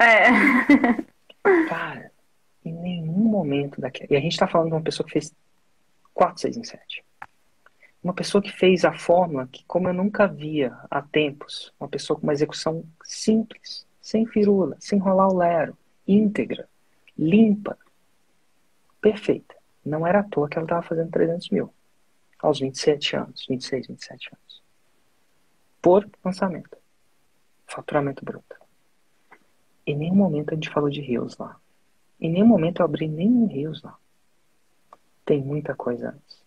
[0.00, 0.28] É.
[1.68, 2.10] Cara,
[2.64, 4.14] em nenhum momento daquele.
[4.14, 5.34] E a gente tá falando de uma pessoa que fez
[6.14, 7.04] 4, 6 em 7.
[8.04, 12.20] Uma pessoa que fez a fórmula que, como eu nunca via há tempos, uma pessoa
[12.20, 15.74] com uma execução simples sem firula, sem rolar o lero,
[16.06, 16.68] íntegra,
[17.16, 17.78] limpa,
[19.00, 19.56] perfeita.
[19.82, 21.72] Não era à toa que ela estava fazendo 300 mil
[22.38, 24.62] aos 27 anos, 26, 27 anos.
[25.80, 26.76] Por lançamento.
[27.66, 28.56] Faturamento bruto.
[29.86, 31.58] Em nenhum momento a gente falou de rios lá.
[32.20, 33.96] Em nenhum momento eu abri nenhum rios lá.
[35.24, 36.43] Tem muita coisa antes.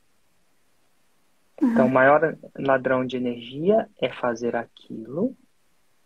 [1.62, 5.36] Então, o maior ladrão de energia é fazer aquilo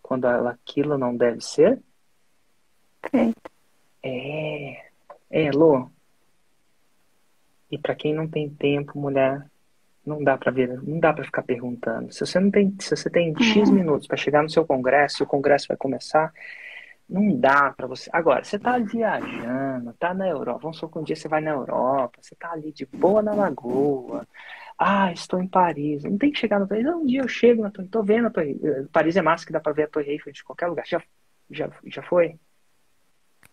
[0.02, 1.82] quando aquilo não deve ser?
[3.10, 3.52] Feito.
[4.04, 4.86] É.
[5.30, 5.90] É, Lô.
[7.70, 9.46] E para quem não tem tempo, mulher,
[10.06, 12.12] não dá para ver, não dá para ficar perguntando.
[12.12, 13.76] Se você não tem, se você tem X uhum.
[13.76, 16.34] minutos para chegar no seu congresso, o congresso vai começar,
[17.10, 18.10] não dá para você.
[18.14, 21.52] Agora, você tá viajando, tá na Europa, vamos supor que um dia você vai na
[21.52, 24.28] Europa, você tá ali de boa na lagoa,
[24.78, 26.04] Ah, estou em Paris.
[26.04, 28.28] Não tem que chegar na Torre Não, um dia eu chego na Torre Estou vendo
[28.28, 28.60] a Torre
[28.92, 30.86] Paris é massa que dá para ver a Torre Eiffel de qualquer lugar.
[30.88, 31.02] Já,
[31.52, 32.40] já, já foi?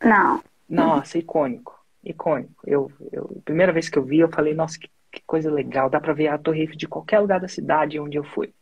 [0.02, 0.42] Não.
[0.68, 1.78] Nossa, icônico.
[2.04, 2.62] Icônico.
[2.66, 5.90] Eu, eu, primeira vez que eu vi, eu falei, nossa, que, que coisa legal.
[5.90, 8.54] Dá para ver a Torre Eiffel de qualquer lugar da cidade onde eu fui.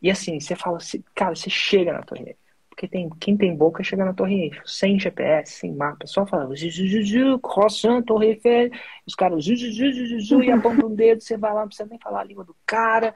[0.00, 2.41] E assim, você fala assim, cara, você chega na Torre Eiffel.
[2.72, 6.54] Porque tem, quem tem boca chega na Torre Eiffel, sem GPS, sem mapa, só falando
[7.38, 8.70] croissant, Torre Eiffel,
[9.06, 12.44] os caras e apontam o dedo, você vai lá, não precisa nem falar a língua
[12.44, 13.14] do cara,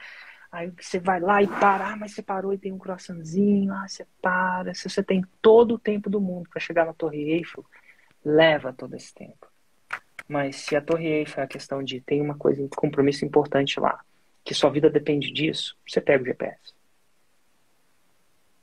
[0.52, 3.88] aí você vai lá e para, ah, mas você parou e tem um croissantzinho, ah,
[3.88, 7.64] você para, se você tem todo o tempo do mundo para chegar na Torre Eiffel,
[8.22, 9.48] leva todo esse tempo.
[10.28, 13.80] Mas se a Torre Eiffel é a questão de tem uma coisa, um compromisso importante
[13.80, 14.04] lá,
[14.44, 16.76] que sua vida depende disso, você pega o GPS.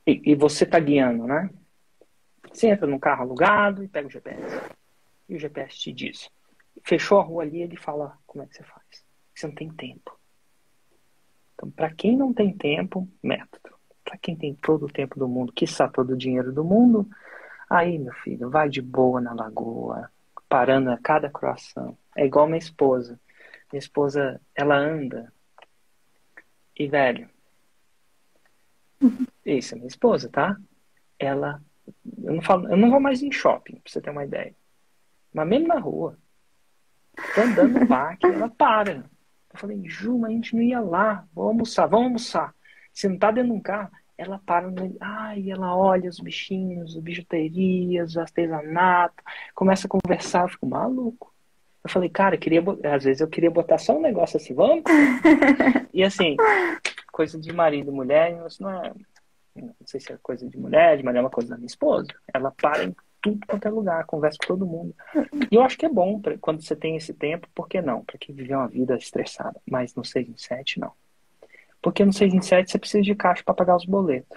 [0.06, 1.50] E, e você está guiando, né?
[2.52, 4.60] Você entra num carro alugado e pega o GPS.
[5.28, 6.30] E o GPS te diz.
[6.84, 9.04] Fechou a rua ali, ele fala como é que você faz.
[9.34, 10.18] Você não tem tempo.
[11.54, 13.74] Então, para quem não tem tempo, método.
[14.04, 17.08] Para quem tem todo o tempo do mundo, que está todo o dinheiro do mundo,
[17.68, 20.10] aí, meu filho, vai de boa na lagoa,
[20.48, 21.96] parando a cada croação.
[22.16, 23.18] É igual minha esposa.
[23.72, 25.32] Minha esposa, ela anda.
[26.78, 27.28] E, velho,
[29.44, 30.56] isso, é minha esposa, tá?
[31.18, 31.62] Ela.
[32.22, 34.54] Eu não, falo, eu não vou mais em shopping, pra você ter uma ideia.
[35.32, 36.18] Mas mesmo na rua.
[37.34, 39.04] Tô andando no parque, ela para.
[39.52, 41.26] Eu falei, Ju, mas a gente não ia lá.
[41.34, 42.54] Vamos almoçar, vamos almoçar.
[42.92, 44.96] Se não tá dentro de um carro, ela para no.
[45.00, 49.22] Ai, ela olha os bichinhos, as bijuterias, o artesanato,
[49.54, 51.32] começa a conversar, eu fico maluco.
[51.82, 52.62] Eu falei, cara, queria,
[52.94, 54.84] às vezes eu queria botar só um negócio assim, vamos?
[55.92, 56.36] e assim,
[57.14, 58.92] coisa de marido e mulher, isso não é.
[59.54, 62.08] Não sei se é coisa de mulher, de mulher é uma coisa da minha esposa.
[62.34, 64.92] Ela para em tudo quanto é lugar, conversa com todo mundo.
[65.48, 68.04] E eu acho que é bom pra, quando você tem esse tempo, por que não?
[68.04, 69.60] Para quem viver uma vida estressada.
[69.64, 70.92] Mas no 6 em 7, não.
[71.80, 74.36] Porque no 6 em 7 você precisa de caixa para pagar os boletos.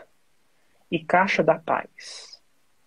[0.92, 2.40] E caixa dá paz.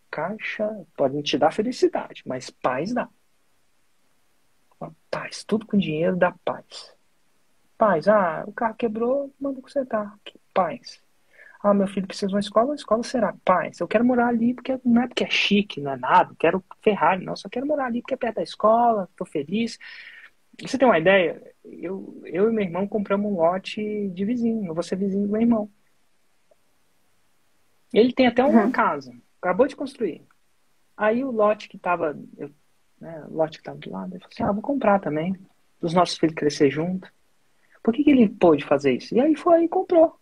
[0.09, 3.09] Caixa pode te dar felicidade, mas paz dá.
[5.11, 6.95] Paz, tudo com dinheiro dá paz.
[7.81, 10.15] Paz, ah, o carro quebrou, manda consertar.
[10.53, 11.03] Paz.
[11.63, 13.81] Ah, meu filho precisa de uma escola, a escola será paz.
[13.81, 17.25] Eu quero morar ali porque não é porque é chique, não é nada, quero Ferrari,
[17.25, 19.79] não, só quero morar ali porque é perto da escola, tô feliz.
[20.61, 21.43] Você tem uma ideia?
[21.65, 25.33] Eu, eu e meu irmão compramos um lote de vizinho, eu vou ser vizinho do
[25.33, 25.71] meu irmão.
[27.95, 28.71] Ele tem até uma uhum.
[28.71, 29.11] casa,
[29.41, 30.23] acabou de construir.
[30.95, 32.51] Aí o lote que tava, eu,
[33.01, 35.35] né, o lote que tava do lado, ele falou assim, ah, vou comprar também,
[35.81, 37.11] dos nossos filhos crescer junto.
[37.83, 39.15] Por que, que ele pôde fazer isso?
[39.15, 40.19] E aí foi e comprou.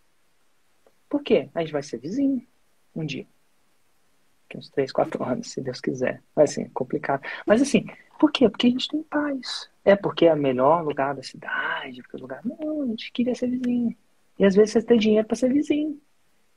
[1.08, 1.48] Por quê?
[1.54, 2.46] A gente vai ser vizinho
[2.94, 3.26] um dia.
[4.44, 6.22] Daqui uns 3, 4 anos, se Deus quiser.
[6.34, 7.22] Vai ser complicado.
[7.46, 7.86] Mas assim,
[8.18, 8.48] por quê?
[8.48, 9.70] Porque a gente tem paz.
[9.84, 12.40] É porque é o melhor lugar da cidade, porque é o lugar.
[12.44, 13.96] Não, a gente queria ser vizinho.
[14.38, 16.00] E às vezes você tem dinheiro para ser vizinho.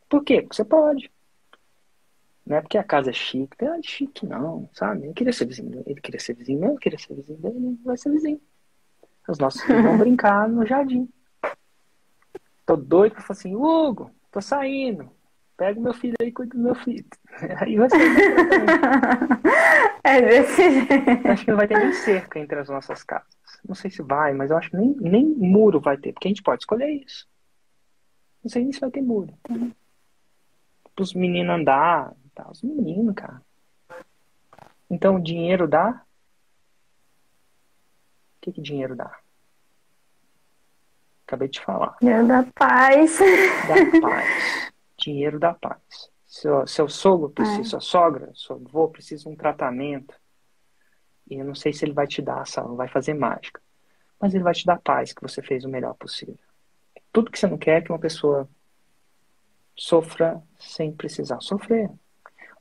[0.10, 0.42] Por quê?
[0.42, 1.12] Porque você pode.
[2.46, 3.56] Não é porque a casa é chique.
[3.62, 5.06] Não é chique, não, sabe?
[5.06, 5.84] Ele queria ser vizinho.
[5.86, 8.42] Ele queria ser vizinho, eu queria ser vizinho dele, vai ser vizinho.
[9.28, 11.08] Os nossos filhos vão brincar no jardim.
[12.66, 15.10] Tô doido pra falar assim, Hugo, tô saindo.
[15.58, 17.06] Pega o meu filho aí e cuida do meu filho.
[17.62, 18.02] Aí vai ser.
[20.04, 20.64] é desse
[21.30, 23.28] Acho que não vai ter nem cerca entre as nossas casas.
[23.68, 26.30] Não sei se vai, mas eu acho que nem, nem muro vai ter, porque a
[26.30, 27.28] gente pode escolher isso.
[28.44, 29.32] Não sei nem se vai ter muro.
[30.96, 32.12] Para os meninos andar.
[32.34, 33.42] Tá, os meninos, cara.
[34.90, 36.02] Então o dinheiro dá
[38.42, 39.20] o que, que dinheiro dá?
[41.28, 41.96] Acabei de falar.
[42.02, 43.20] Dinheiro da paz.
[43.68, 44.72] Da paz.
[44.98, 46.10] dinheiro da paz.
[46.26, 47.64] Seu, seu sogro precisa, é.
[47.66, 50.16] sua sogra, seu avô precisa de um tratamento.
[51.30, 52.76] E eu não sei se ele vai te dar, sabe?
[52.76, 53.62] Vai fazer mágica.
[54.20, 56.40] Mas ele vai te dar paz, que você fez o melhor possível.
[57.14, 58.50] Tudo que você não quer é que uma pessoa
[59.76, 61.92] sofra sem precisar sofrer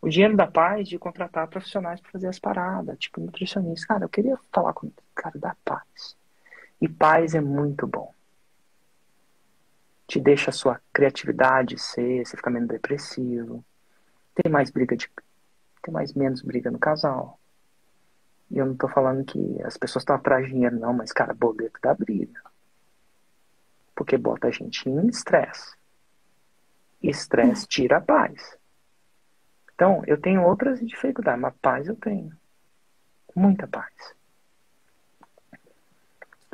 [0.01, 3.87] o dinheiro da paz de contratar profissionais para fazer as paradas, tipo nutricionista.
[3.87, 6.17] Cara, eu queria falar com o cara da paz.
[6.81, 8.15] E paz é muito bom.
[10.07, 13.65] Te deixa a sua criatividade ser, você fica menos depressivo.
[14.35, 15.11] Tem mais briga de.
[15.83, 17.39] Tem mais menos briga no casal.
[18.51, 21.33] E eu não tô falando que as pessoas estão atrás de dinheiro, não, mas, cara,
[21.33, 22.41] boleto dá briga.
[23.95, 25.77] Porque bota a gente em estresse.
[27.03, 28.59] Estresse tira a paz.
[29.81, 32.31] Então, eu tenho outras dificuldades, mas paz eu tenho.
[33.35, 33.91] Muita paz.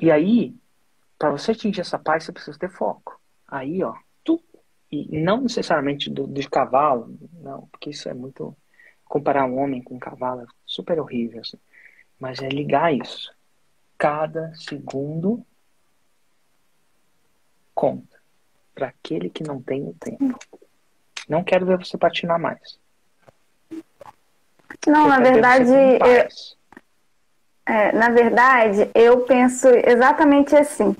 [0.00, 0.54] E aí,
[1.18, 3.20] para você atingir essa paz, você precisa ter foco.
[3.48, 4.40] Aí, ó, tu,
[4.92, 8.56] e não necessariamente do, de cavalo, não, porque isso é muito.
[9.04, 11.58] Comparar um homem com um cavalo é super horrível, assim.
[12.20, 13.34] Mas é ligar isso.
[13.98, 15.44] Cada segundo
[17.74, 18.20] conta
[18.72, 20.38] para aquele que não tem o tempo.
[21.28, 22.78] Não quero ver você patinar mais.
[24.86, 26.28] Não, na verdade, eu,
[27.66, 30.94] é, na verdade, eu penso exatamente assim.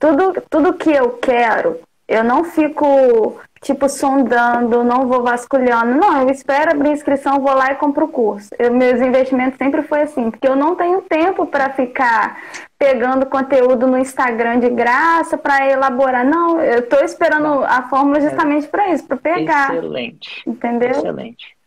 [0.00, 5.94] Tudo, tudo que eu quero, eu não fico, tipo, sondando, não vou vasculhando.
[5.94, 8.48] Não, eu espero abrir inscrição, vou lá e compro o curso.
[8.58, 12.40] Eu, meus investimentos sempre foi assim, porque eu não tenho tempo para ficar
[12.76, 16.24] pegando conteúdo no Instagram de graça para elaborar.
[16.24, 18.70] Não, eu estou esperando a fórmula justamente é.
[18.70, 19.74] para isso, para pegar.
[19.74, 20.42] Excelente.
[20.46, 20.90] Entendeu?
[20.90, 21.57] Excelente.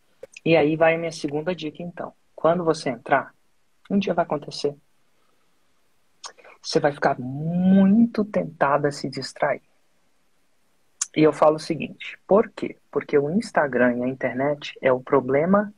[0.44, 2.14] E aí vai a minha segunda dica, então.
[2.36, 3.34] Quando você entrar,
[3.90, 4.76] um dia vai acontecer.
[6.62, 9.62] Você vai ficar muito tentado a se distrair.
[11.16, 12.78] E eu falo o seguinte: por quê?
[12.90, 15.74] Porque o Instagram e a internet é o problema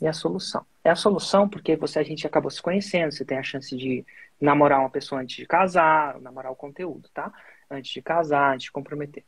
[0.00, 0.64] e a solução.
[0.84, 4.06] É a solução porque você a gente acabou se conhecendo, você tem a chance de
[4.40, 7.32] namorar uma pessoa antes de casar, namorar o conteúdo, tá?
[7.70, 9.24] Antes de casar, antes de comprometer.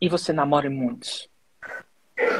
[0.00, 1.29] E você namora muitos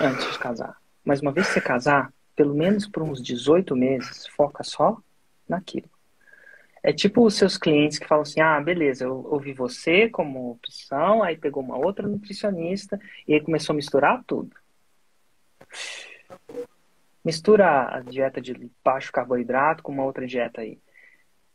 [0.01, 0.77] antes de casar.
[1.05, 4.99] Mas uma vez que você casar, pelo menos por uns 18 meses, foca só
[5.49, 5.89] naquilo.
[6.83, 11.23] É tipo os seus clientes que falam assim: ah, beleza, eu ouvi você como opção,
[11.23, 14.57] aí pegou uma outra nutricionista e aí começou a misturar tudo.
[17.23, 20.79] Mistura a dieta de baixo carboidrato com uma outra dieta aí.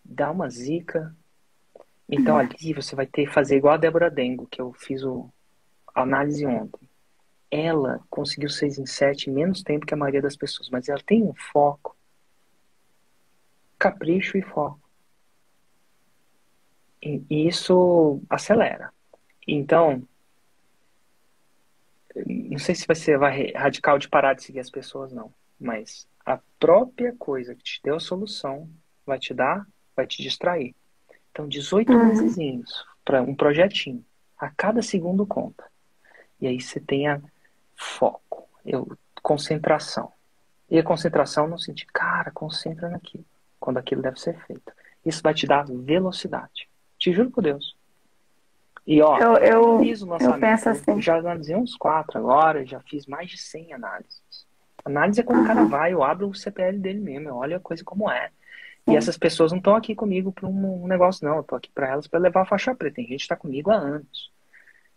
[0.04, 1.16] Dá uma zica.
[2.08, 5.28] Então ali você vai ter que fazer igual a Débora Dengo, que eu fiz o,
[5.96, 6.85] a análise ontem
[7.56, 11.02] ela conseguiu 6 em 7 em menos tempo que a maioria das pessoas, mas ela
[11.06, 11.96] tem um foco,
[13.80, 14.80] capricho e foco.
[17.02, 18.92] E isso acelera.
[19.48, 20.02] Então,
[22.26, 25.32] não sei se vai ser vai radical de parar de seguir as pessoas, não.
[25.60, 28.70] Mas a própria coisa que te deu a solução
[29.06, 30.76] vai te dar, vai te distrair.
[31.32, 32.06] Então, 18 uhum.
[32.08, 34.04] meses para um projetinho.
[34.38, 35.64] A cada segundo conta.
[36.42, 37.22] E aí você tem a
[37.76, 40.12] foco, eu, concentração.
[40.70, 43.26] E a concentração no sentido, cara, concentra naquilo,
[43.60, 44.72] quando aquilo deve ser feito.
[45.06, 46.68] Isso vai te dar velocidade.
[46.98, 47.76] Te juro por Deus.
[48.88, 51.02] E ó, eu, eu, eu penso assim.
[51.02, 54.46] já analisei uns quatro agora, já fiz mais de 100 análises.
[54.84, 55.46] Análise é quando uhum.
[55.46, 58.30] o cara vai, eu abro o CPL dele mesmo, eu olho a coisa como é.
[58.88, 61.38] E essas pessoas não estão aqui comigo para um negócio, não.
[61.38, 62.98] Eu tô aqui para elas para levar a faixa preta.
[62.98, 64.32] Tem gente que está comigo há anos.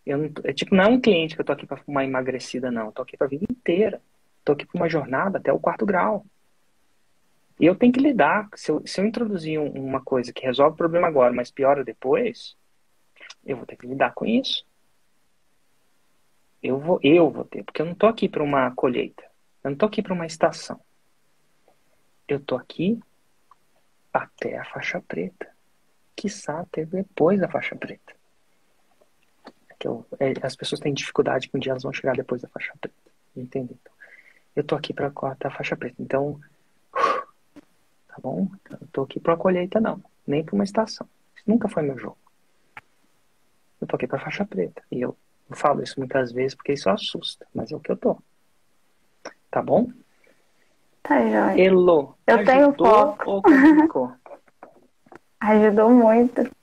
[0.08, 2.86] Eu é, tipo, não é um cliente que eu tô aqui para uma emagrecida, não.
[2.86, 4.00] Eu tô aqui para a vida inteira.
[4.42, 6.24] Tô aqui para uma jornada até o quarto grau.
[7.60, 8.48] E eu tenho que lidar.
[8.54, 11.84] Se eu, se eu introduzir um, uma coisa que resolve o problema agora, mas piora
[11.84, 12.56] depois,
[13.44, 14.64] eu vou ter que lidar com isso.
[16.62, 19.22] Eu vou, eu vou ter, porque eu não tô aqui para uma colheita.
[19.62, 20.80] Eu não tô aqui para uma estação.
[22.26, 22.98] Eu tô aqui
[24.10, 25.46] até a faixa preta.
[26.16, 28.17] Quiçá até depois da faixa preta
[29.78, 32.48] que eu, é, as pessoas têm dificuldade que um dia elas vão chegar depois da
[32.48, 32.96] faixa preta.
[33.36, 33.76] Entendeu?
[33.80, 33.92] Então,
[34.56, 35.96] eu tô aqui para cortar a faixa preta.
[36.00, 36.40] Então,
[36.92, 38.48] tá bom?
[38.70, 41.08] Eu tô aqui para colheita não, nem para uma estação.
[41.36, 42.18] Isso nunca foi meu jogo.
[43.80, 44.82] Eu tô aqui para faixa preta.
[44.90, 45.16] E eu
[45.52, 48.18] falo isso muitas vezes porque isso assusta, mas é o que eu tô.
[49.50, 49.90] Tá bom?
[51.02, 51.60] Tá, Joia.
[51.64, 53.42] Elo, eu tenho foco.
[55.40, 56.57] Ajudou muito.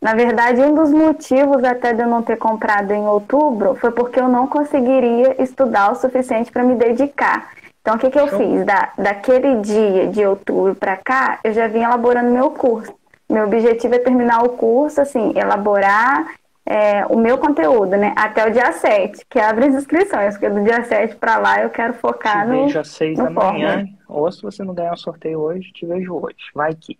[0.00, 4.20] Na verdade, um dos motivos até de eu não ter comprado em outubro foi porque
[4.20, 7.50] eu não conseguiria estudar o suficiente para me dedicar.
[7.80, 8.64] Então, o que, que eu fiz?
[8.64, 12.94] Da, daquele dia de outubro para cá, eu já vim elaborando meu curso.
[13.28, 16.26] Meu objetivo é terminar o curso, assim, elaborar
[16.64, 18.12] é, o meu conteúdo, né?
[18.14, 21.70] Até o dia 7, que abre as inscrições, porque do dia 7 para lá eu
[21.70, 22.64] quero focar te no.
[22.66, 26.14] Vejo às 6 da manhã, ou se você não ganhar o sorteio hoje, te vejo
[26.14, 26.36] hoje.
[26.54, 26.98] Vai que.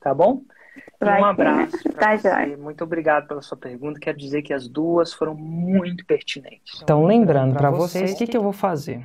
[0.00, 0.42] Tá bom?
[1.00, 1.76] Vai um abraço.
[1.92, 2.56] Tá você.
[2.56, 4.00] Muito obrigado pela sua pergunta.
[4.00, 6.80] Quero dizer que as duas foram muito pertinentes.
[6.82, 9.04] Então, lembrando para vocês, o que, que eu vou fazer?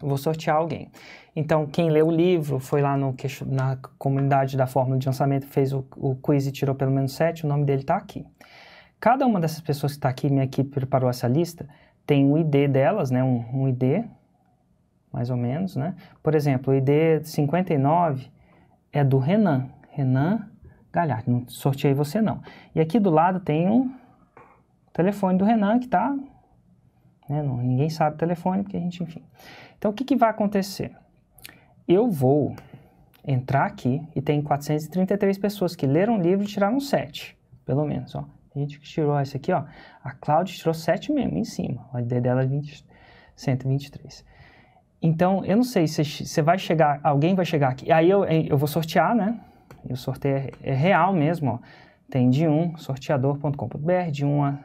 [0.00, 0.90] Eu vou sortear alguém.
[1.34, 3.14] Então, quem leu o livro, foi lá no,
[3.46, 7.44] na comunidade da Fórmula de Lançamento, fez o, o quiz e tirou pelo menos sete,
[7.44, 8.26] o nome dele está aqui.
[9.00, 11.68] Cada uma dessas pessoas que está aqui, minha equipe preparou essa lista,
[12.04, 13.22] tem um ID delas, né?
[13.22, 14.04] Um, um ID,
[15.12, 15.94] mais ou menos, né?
[16.22, 18.26] Por exemplo, o ID 59
[18.92, 19.68] é do Renan.
[19.90, 20.48] Renan
[20.92, 22.42] Galhardo, não sorteei você não.
[22.74, 23.92] E aqui do lado tem um
[24.92, 26.16] telefone do Renan que tá,
[27.28, 29.22] né, não, ninguém sabe o telefone, porque a gente, enfim.
[29.76, 30.92] Então, o que, que vai acontecer?
[31.86, 32.56] Eu vou
[33.26, 38.14] entrar aqui e tem 433 pessoas que leram o livro e tiraram 7, pelo menos,
[38.14, 38.24] ó.
[38.54, 39.64] A gente tirou esse aqui, ó.
[40.02, 41.86] A Cláudia tirou 7 mesmo, em cima.
[41.94, 42.84] O ID dela é 20,
[43.36, 44.24] 123.
[45.00, 47.92] Então, eu não sei se você vai chegar, alguém vai chegar aqui.
[47.92, 49.38] Aí eu, eu vou sortear, né?
[49.84, 51.58] E o sorteio é, é real mesmo, ó.
[52.10, 54.58] tem de 1, sorteador.com.br, de 1 a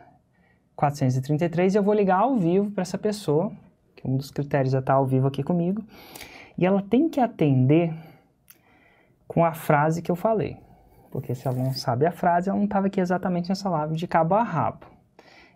[0.75, 3.51] 433, e eu vou ligar ao vivo para essa pessoa,
[3.95, 5.83] que um dos critérios é estar ao vivo aqui comigo,
[6.57, 7.93] e ela tem que atender
[9.27, 10.57] com a frase que eu falei.
[11.11, 14.07] Porque se ela não sabe a frase, ela não estava aqui exatamente nessa live de
[14.07, 14.87] cabo a rabo.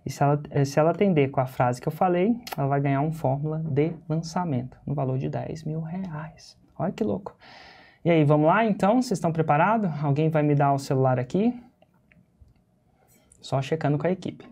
[0.06, 3.02] E se ela, se ela atender com a frase que eu falei, ela vai ganhar
[3.02, 6.58] um fórmula de lançamento, no valor de 10 mil reais.
[6.78, 7.36] Olha que louco.
[8.08, 9.02] E aí, vamos lá então?
[9.02, 9.92] Vocês estão preparados?
[10.02, 11.54] Alguém vai me dar o celular aqui?
[13.42, 14.48] Só checando com a equipe.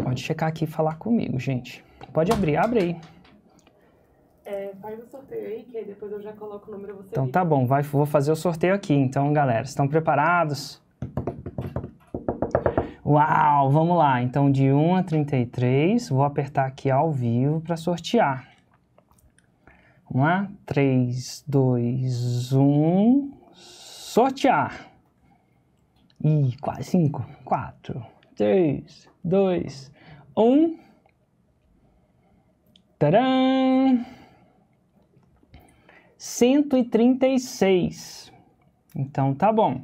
[0.00, 1.84] Pode checar aqui e falar comigo, gente.
[2.12, 3.00] Pode abrir, abre aí.
[4.44, 7.24] É, faz o sorteio aí, que aí depois eu já coloco o número você Então
[7.24, 7.32] liga.
[7.32, 8.94] tá bom, vai, vou fazer o sorteio aqui.
[8.94, 10.80] Então, galera, estão preparados?
[13.04, 14.22] Uau, vamos lá.
[14.22, 18.53] Então, de 1 a 33, vou apertar aqui ao vivo para sortear.
[20.14, 20.48] Vamos lá?
[20.64, 24.88] 3, 2, 1, sortear.
[26.22, 28.06] Ih, quase 5, 4,
[28.36, 29.92] 3, 2,
[30.36, 30.78] 1.
[32.96, 34.06] Tcharam!
[36.16, 38.32] 136.
[38.94, 39.82] Então, tá bom.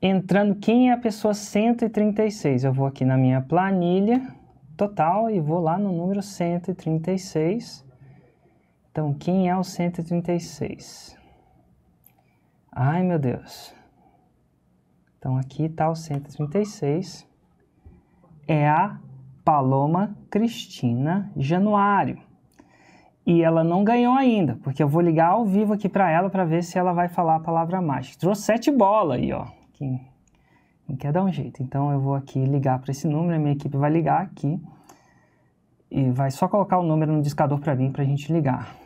[0.00, 2.64] Entrando, quem é a pessoa 136?
[2.64, 4.34] Eu vou aqui na minha planilha
[4.78, 7.85] total e vou lá no número 136.
[8.96, 11.18] Então, quem é o 136?
[12.72, 13.74] Ai, meu Deus.
[15.18, 17.28] Então, aqui está o 136.
[18.48, 18.98] É a
[19.44, 22.18] Paloma Cristina Januário.
[23.26, 26.46] E ela não ganhou ainda, porque eu vou ligar ao vivo aqui para ela para
[26.46, 28.18] ver se ela vai falar a palavra mágica.
[28.18, 29.44] Trouxe sete bolas aí, ó.
[29.74, 30.08] Quem,
[30.86, 31.62] quem quer dar um jeito.
[31.62, 34.58] Então, eu vou aqui ligar para esse número, a minha equipe vai ligar aqui.
[35.90, 38.76] E vai só colocar o número no discador para mim para a gente ligar.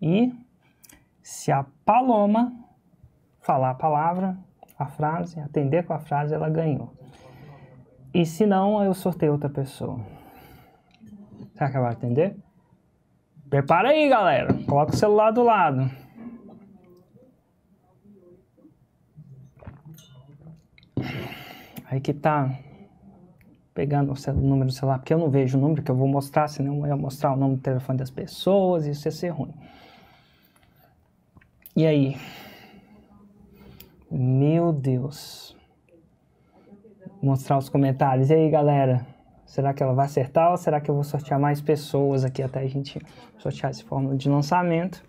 [0.00, 0.32] E
[1.22, 2.52] se a Paloma
[3.40, 4.36] falar a palavra,
[4.78, 6.92] a frase, atender com a frase, ela ganhou.
[8.14, 10.00] E se não, eu sorteio outra pessoa.
[11.54, 12.36] Será que ela vai atender?
[13.48, 14.54] Prepara aí, galera.
[14.66, 15.90] Coloca o celular do lado.
[21.90, 22.50] Aí que tá
[23.74, 26.48] pegando o número do celular, porque eu não vejo o número que eu vou mostrar,
[26.48, 29.54] senão eu ia mostrar o nome do telefone das pessoas, isso ia ser ruim.
[31.74, 32.16] E aí?
[34.10, 35.56] Meu Deus.
[37.20, 38.28] Vou mostrar os comentários.
[38.28, 39.06] E aí, galera?
[39.46, 42.60] Será que ela vai acertar ou será que eu vou sortear mais pessoas aqui até
[42.60, 43.00] a gente
[43.38, 45.02] sortear esse fórmula de lançamento?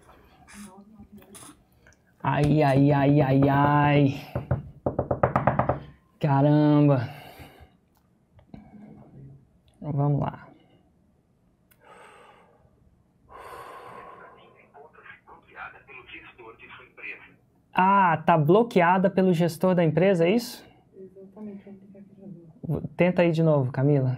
[2.22, 4.22] Ai, ai, ai, ai, ai.
[6.20, 7.23] Caramba.
[9.92, 10.48] Vamos lá.
[17.74, 20.64] Ah, tá bloqueada pelo gestor da empresa, é isso?
[20.96, 21.64] Exatamente.
[22.96, 24.18] Tenta aí de novo, Camila.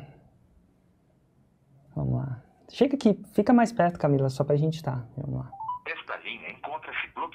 [1.95, 2.43] Vamos lá.
[2.69, 4.97] Chega aqui, fica mais perto, Camila, só pra gente estar.
[4.97, 5.07] Tá.
[5.17, 5.51] Vamos lá.
[5.87, 6.44] Esta linha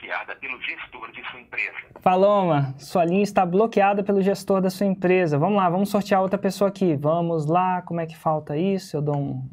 [0.01, 1.77] bloqueada pelo gestor de sua empresa.
[2.03, 5.39] Paloma, sua linha está bloqueada pelo gestor da sua empresa.
[5.39, 6.97] Vamos lá, vamos sortear outra pessoa aqui.
[6.97, 8.97] Vamos lá, como é que falta isso?
[8.97, 9.49] Eu dou um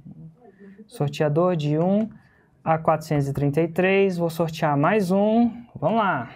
[0.88, 2.10] sorteador de 1
[2.64, 4.18] a 433.
[4.18, 5.52] Vou sortear mais um.
[5.76, 6.30] Vamos lá.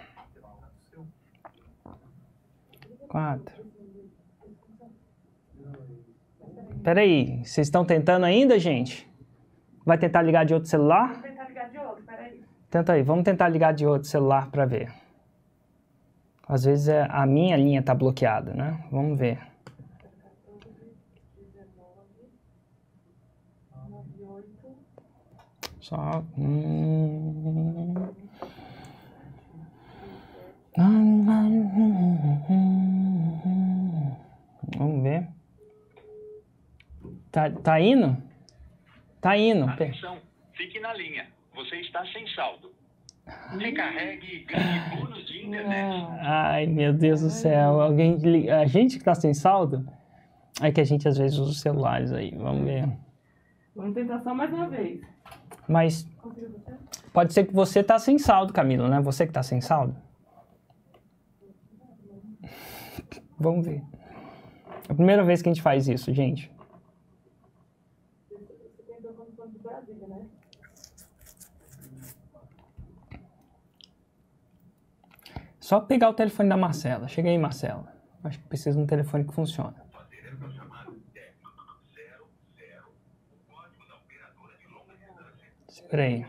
[3.08, 3.62] Quatro.
[6.84, 9.10] Peraí, vocês estão tentando ainda, gente?
[9.86, 11.08] Vai tentar ligar de outro celular?
[11.08, 12.42] Vamos tentar ligar de outro, peraí.
[12.72, 14.90] Tenta aí, vamos tentar ligar de outro celular para ver.
[16.48, 18.82] Às vezes é, a minha linha está bloqueada, né?
[18.90, 19.40] Vamos ver.
[25.82, 26.24] Só.
[26.38, 27.94] Hum...
[34.78, 35.28] Vamos ver.
[37.32, 38.16] Tá, tá indo?
[39.20, 39.70] Tá indo.
[39.70, 40.18] Atenção,
[40.54, 41.31] fique na linha.
[41.62, 42.72] Você está sem saldo.
[43.58, 46.08] Recarregue e ganhe bônus de internet.
[46.22, 47.80] Ai, meu Deus do céu.
[47.82, 48.18] Alguém,
[48.50, 49.88] a gente que tá sem saldo?
[50.60, 52.32] É que a gente às vezes usa os celulares aí.
[52.36, 52.90] Vamos ver.
[53.76, 55.02] Vamos tentar só mais uma vez.
[55.68, 56.10] Mas
[57.14, 59.00] pode ser que você tá sem saldo, Camila, né?
[59.02, 59.96] Você que tá sem saldo?
[63.40, 63.84] Vamos ver.
[64.90, 66.52] É a primeira vez que a gente faz isso, gente.
[75.72, 77.08] só pegar o telefone da Marcela.
[77.08, 77.86] Chega aí, Marcela.
[78.26, 79.74] Acho que precisa de um telefone que funcione.
[85.70, 86.26] Espere aí.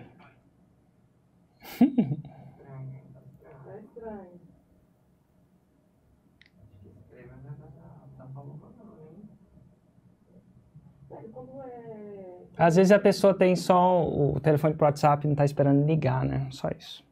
[12.57, 16.25] Às vezes a pessoa tem só o telefone pro WhatsApp e não está esperando ligar,
[16.25, 16.47] né?
[16.53, 17.05] Só isso.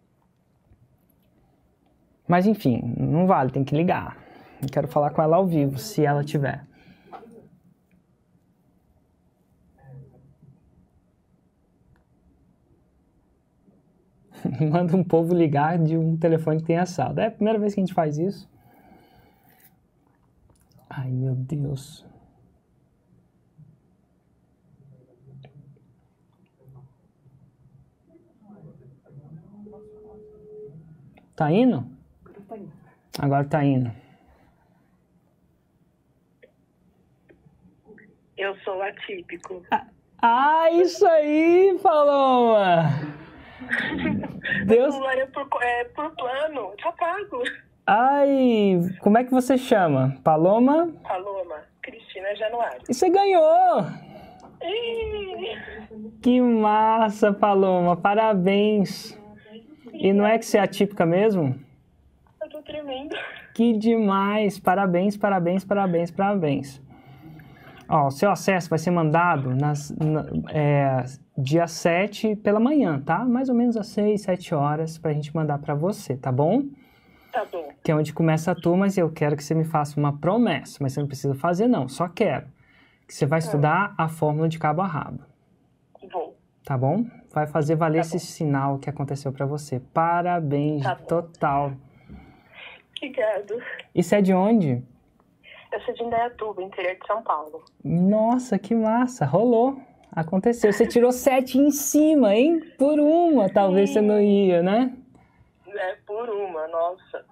[2.30, 4.16] Mas enfim, não vale, tem que ligar.
[4.62, 6.64] Eu quero falar com ela ao vivo, se ela tiver.
[14.70, 17.20] Manda um povo ligar de um telefone que tem saldo.
[17.20, 18.48] É a primeira vez que a gente faz isso.
[20.88, 22.06] Ai, meu Deus.
[31.34, 31.99] Tá indo?
[33.20, 33.92] Agora tá indo.
[38.38, 39.62] Eu sou atípico.
[40.22, 42.84] Ah, isso aí, Paloma!
[44.66, 44.94] Deus.
[44.94, 47.42] É por, é por plano, tá pago.
[47.86, 50.16] Ai, como é que você chama?
[50.24, 50.90] Paloma?
[51.02, 52.80] Paloma, Cristina Januário.
[52.88, 53.84] E você ganhou!
[56.22, 57.98] Que massa, Paloma!
[57.98, 59.18] Parabéns!
[59.92, 61.68] E não é que você é atípica mesmo?
[62.70, 63.16] Tremendo.
[63.54, 64.58] Que demais!
[64.58, 66.82] Parabéns, parabéns, parabéns, parabéns.
[67.88, 71.04] Ó, o seu acesso vai ser mandado nas, na- é,
[71.36, 73.24] dia 7 pela manhã, tá?
[73.24, 76.62] Mais ou menos às 6, 7 horas pra gente mandar pra você, tá bom?
[77.32, 79.98] Tá bom, Que é onde começa a turma, mas eu quero que você me faça
[79.98, 82.46] uma promessa, mas você não precisa fazer não, só quero.
[83.06, 85.20] Que você vai estudar a fórmula de cabo a rabo,
[86.12, 86.36] vou.
[86.64, 87.04] tá bom?
[87.32, 88.16] Vai fazer valer Tá bom.
[88.16, 89.80] esse sinal que aconteceu pra você.
[89.92, 91.72] Parabéns, Tá bom.
[93.10, 93.62] Obrigado.
[93.94, 94.82] Isso é de onde?
[95.72, 97.64] Eu sou de Indaiatuba, interior de São Paulo.
[97.82, 99.80] Nossa, que massa, rolou.
[100.12, 100.72] Aconteceu.
[100.72, 102.60] Você tirou sete em cima, hein?
[102.76, 104.92] Por uma, talvez você não ia, né?
[105.66, 107.24] É por uma, nossa.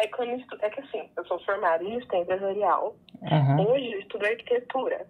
[0.00, 0.24] É que, eu
[0.62, 2.96] é que assim, eu sou formada em gestão empresarial.
[3.30, 3.66] Aham.
[3.66, 5.06] Hoje eu estudo arquitetura.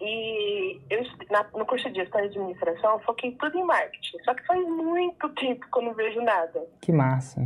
[0.00, 4.18] E eu, na- no curso de gestão e administração, eu foquei tudo em marketing.
[4.24, 6.62] Só que faz muito tempo que eu não vejo nada.
[6.80, 7.40] Que massa.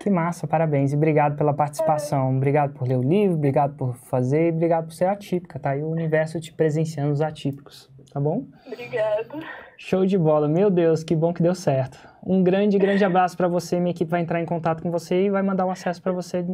[0.00, 0.92] Que massa, parabéns.
[0.92, 2.36] E obrigado pela participação.
[2.36, 5.76] Obrigado por ler o livro, obrigado por fazer e obrigado por ser atípica, tá?
[5.76, 8.44] E o universo te presenciando os atípicos, tá bom?
[8.66, 9.40] Obrigado.
[9.78, 10.48] Show de bola.
[10.48, 11.98] Meu Deus, que bom que deu certo.
[12.24, 13.78] Um grande, grande abraço para você.
[13.78, 16.44] Minha equipe vai entrar em contato com você e vai mandar o acesso para você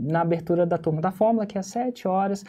[0.00, 2.44] na abertura da turma da Fórmula, que é às 7 horas.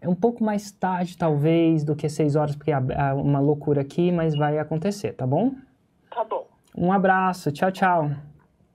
[0.00, 3.80] É um pouco mais tarde, talvez, do que 6 horas, porque é é uma loucura
[3.80, 5.54] aqui, mas vai acontecer, tá bom?
[6.10, 6.46] Tá bom.
[6.76, 7.50] Um abraço.
[7.50, 8.10] Tchau, tchau.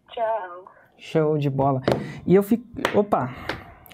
[0.09, 0.72] Tchau.
[1.05, 1.81] Show de bola.
[2.25, 2.63] E eu fico.
[2.97, 3.35] Opa!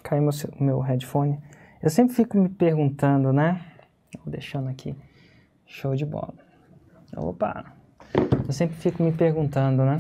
[0.03, 1.39] Caiu meu, meu headphone.
[1.82, 3.66] Eu sempre fico me perguntando, né?
[4.24, 4.95] Vou deixando aqui.
[5.66, 6.36] Show de bola.
[7.18, 7.74] Opa!
[8.45, 9.97] Eu sempre fico me perguntando, né?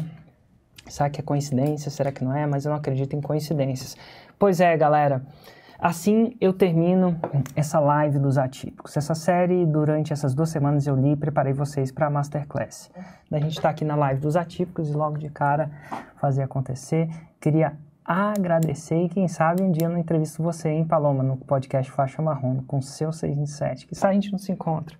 [0.87, 1.89] Será que é coincidência?
[1.89, 2.45] Será que não é?
[2.45, 3.97] Mas eu não acredito em coincidências.
[4.37, 5.25] Pois é, galera.
[5.81, 7.17] Assim eu termino
[7.55, 8.97] essa live dos atípicos.
[8.97, 12.91] Essa série, durante essas duas semanas, eu li e preparei vocês para a Masterclass.
[13.31, 15.71] A gente está aqui na live dos atípicos e logo de cara
[16.19, 17.07] fazer acontecer.
[17.39, 21.89] Queria agradecer e quem sabe um dia eu não entrevisto você, hein, Paloma, no podcast
[21.89, 23.87] Faixa Marrom, com seu 6 em 7.
[23.87, 24.97] Que a gente não se encontra.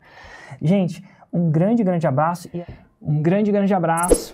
[0.62, 1.04] Gente,
[1.34, 2.64] um grande, grande abraço e
[3.02, 4.34] um grande, grande abraço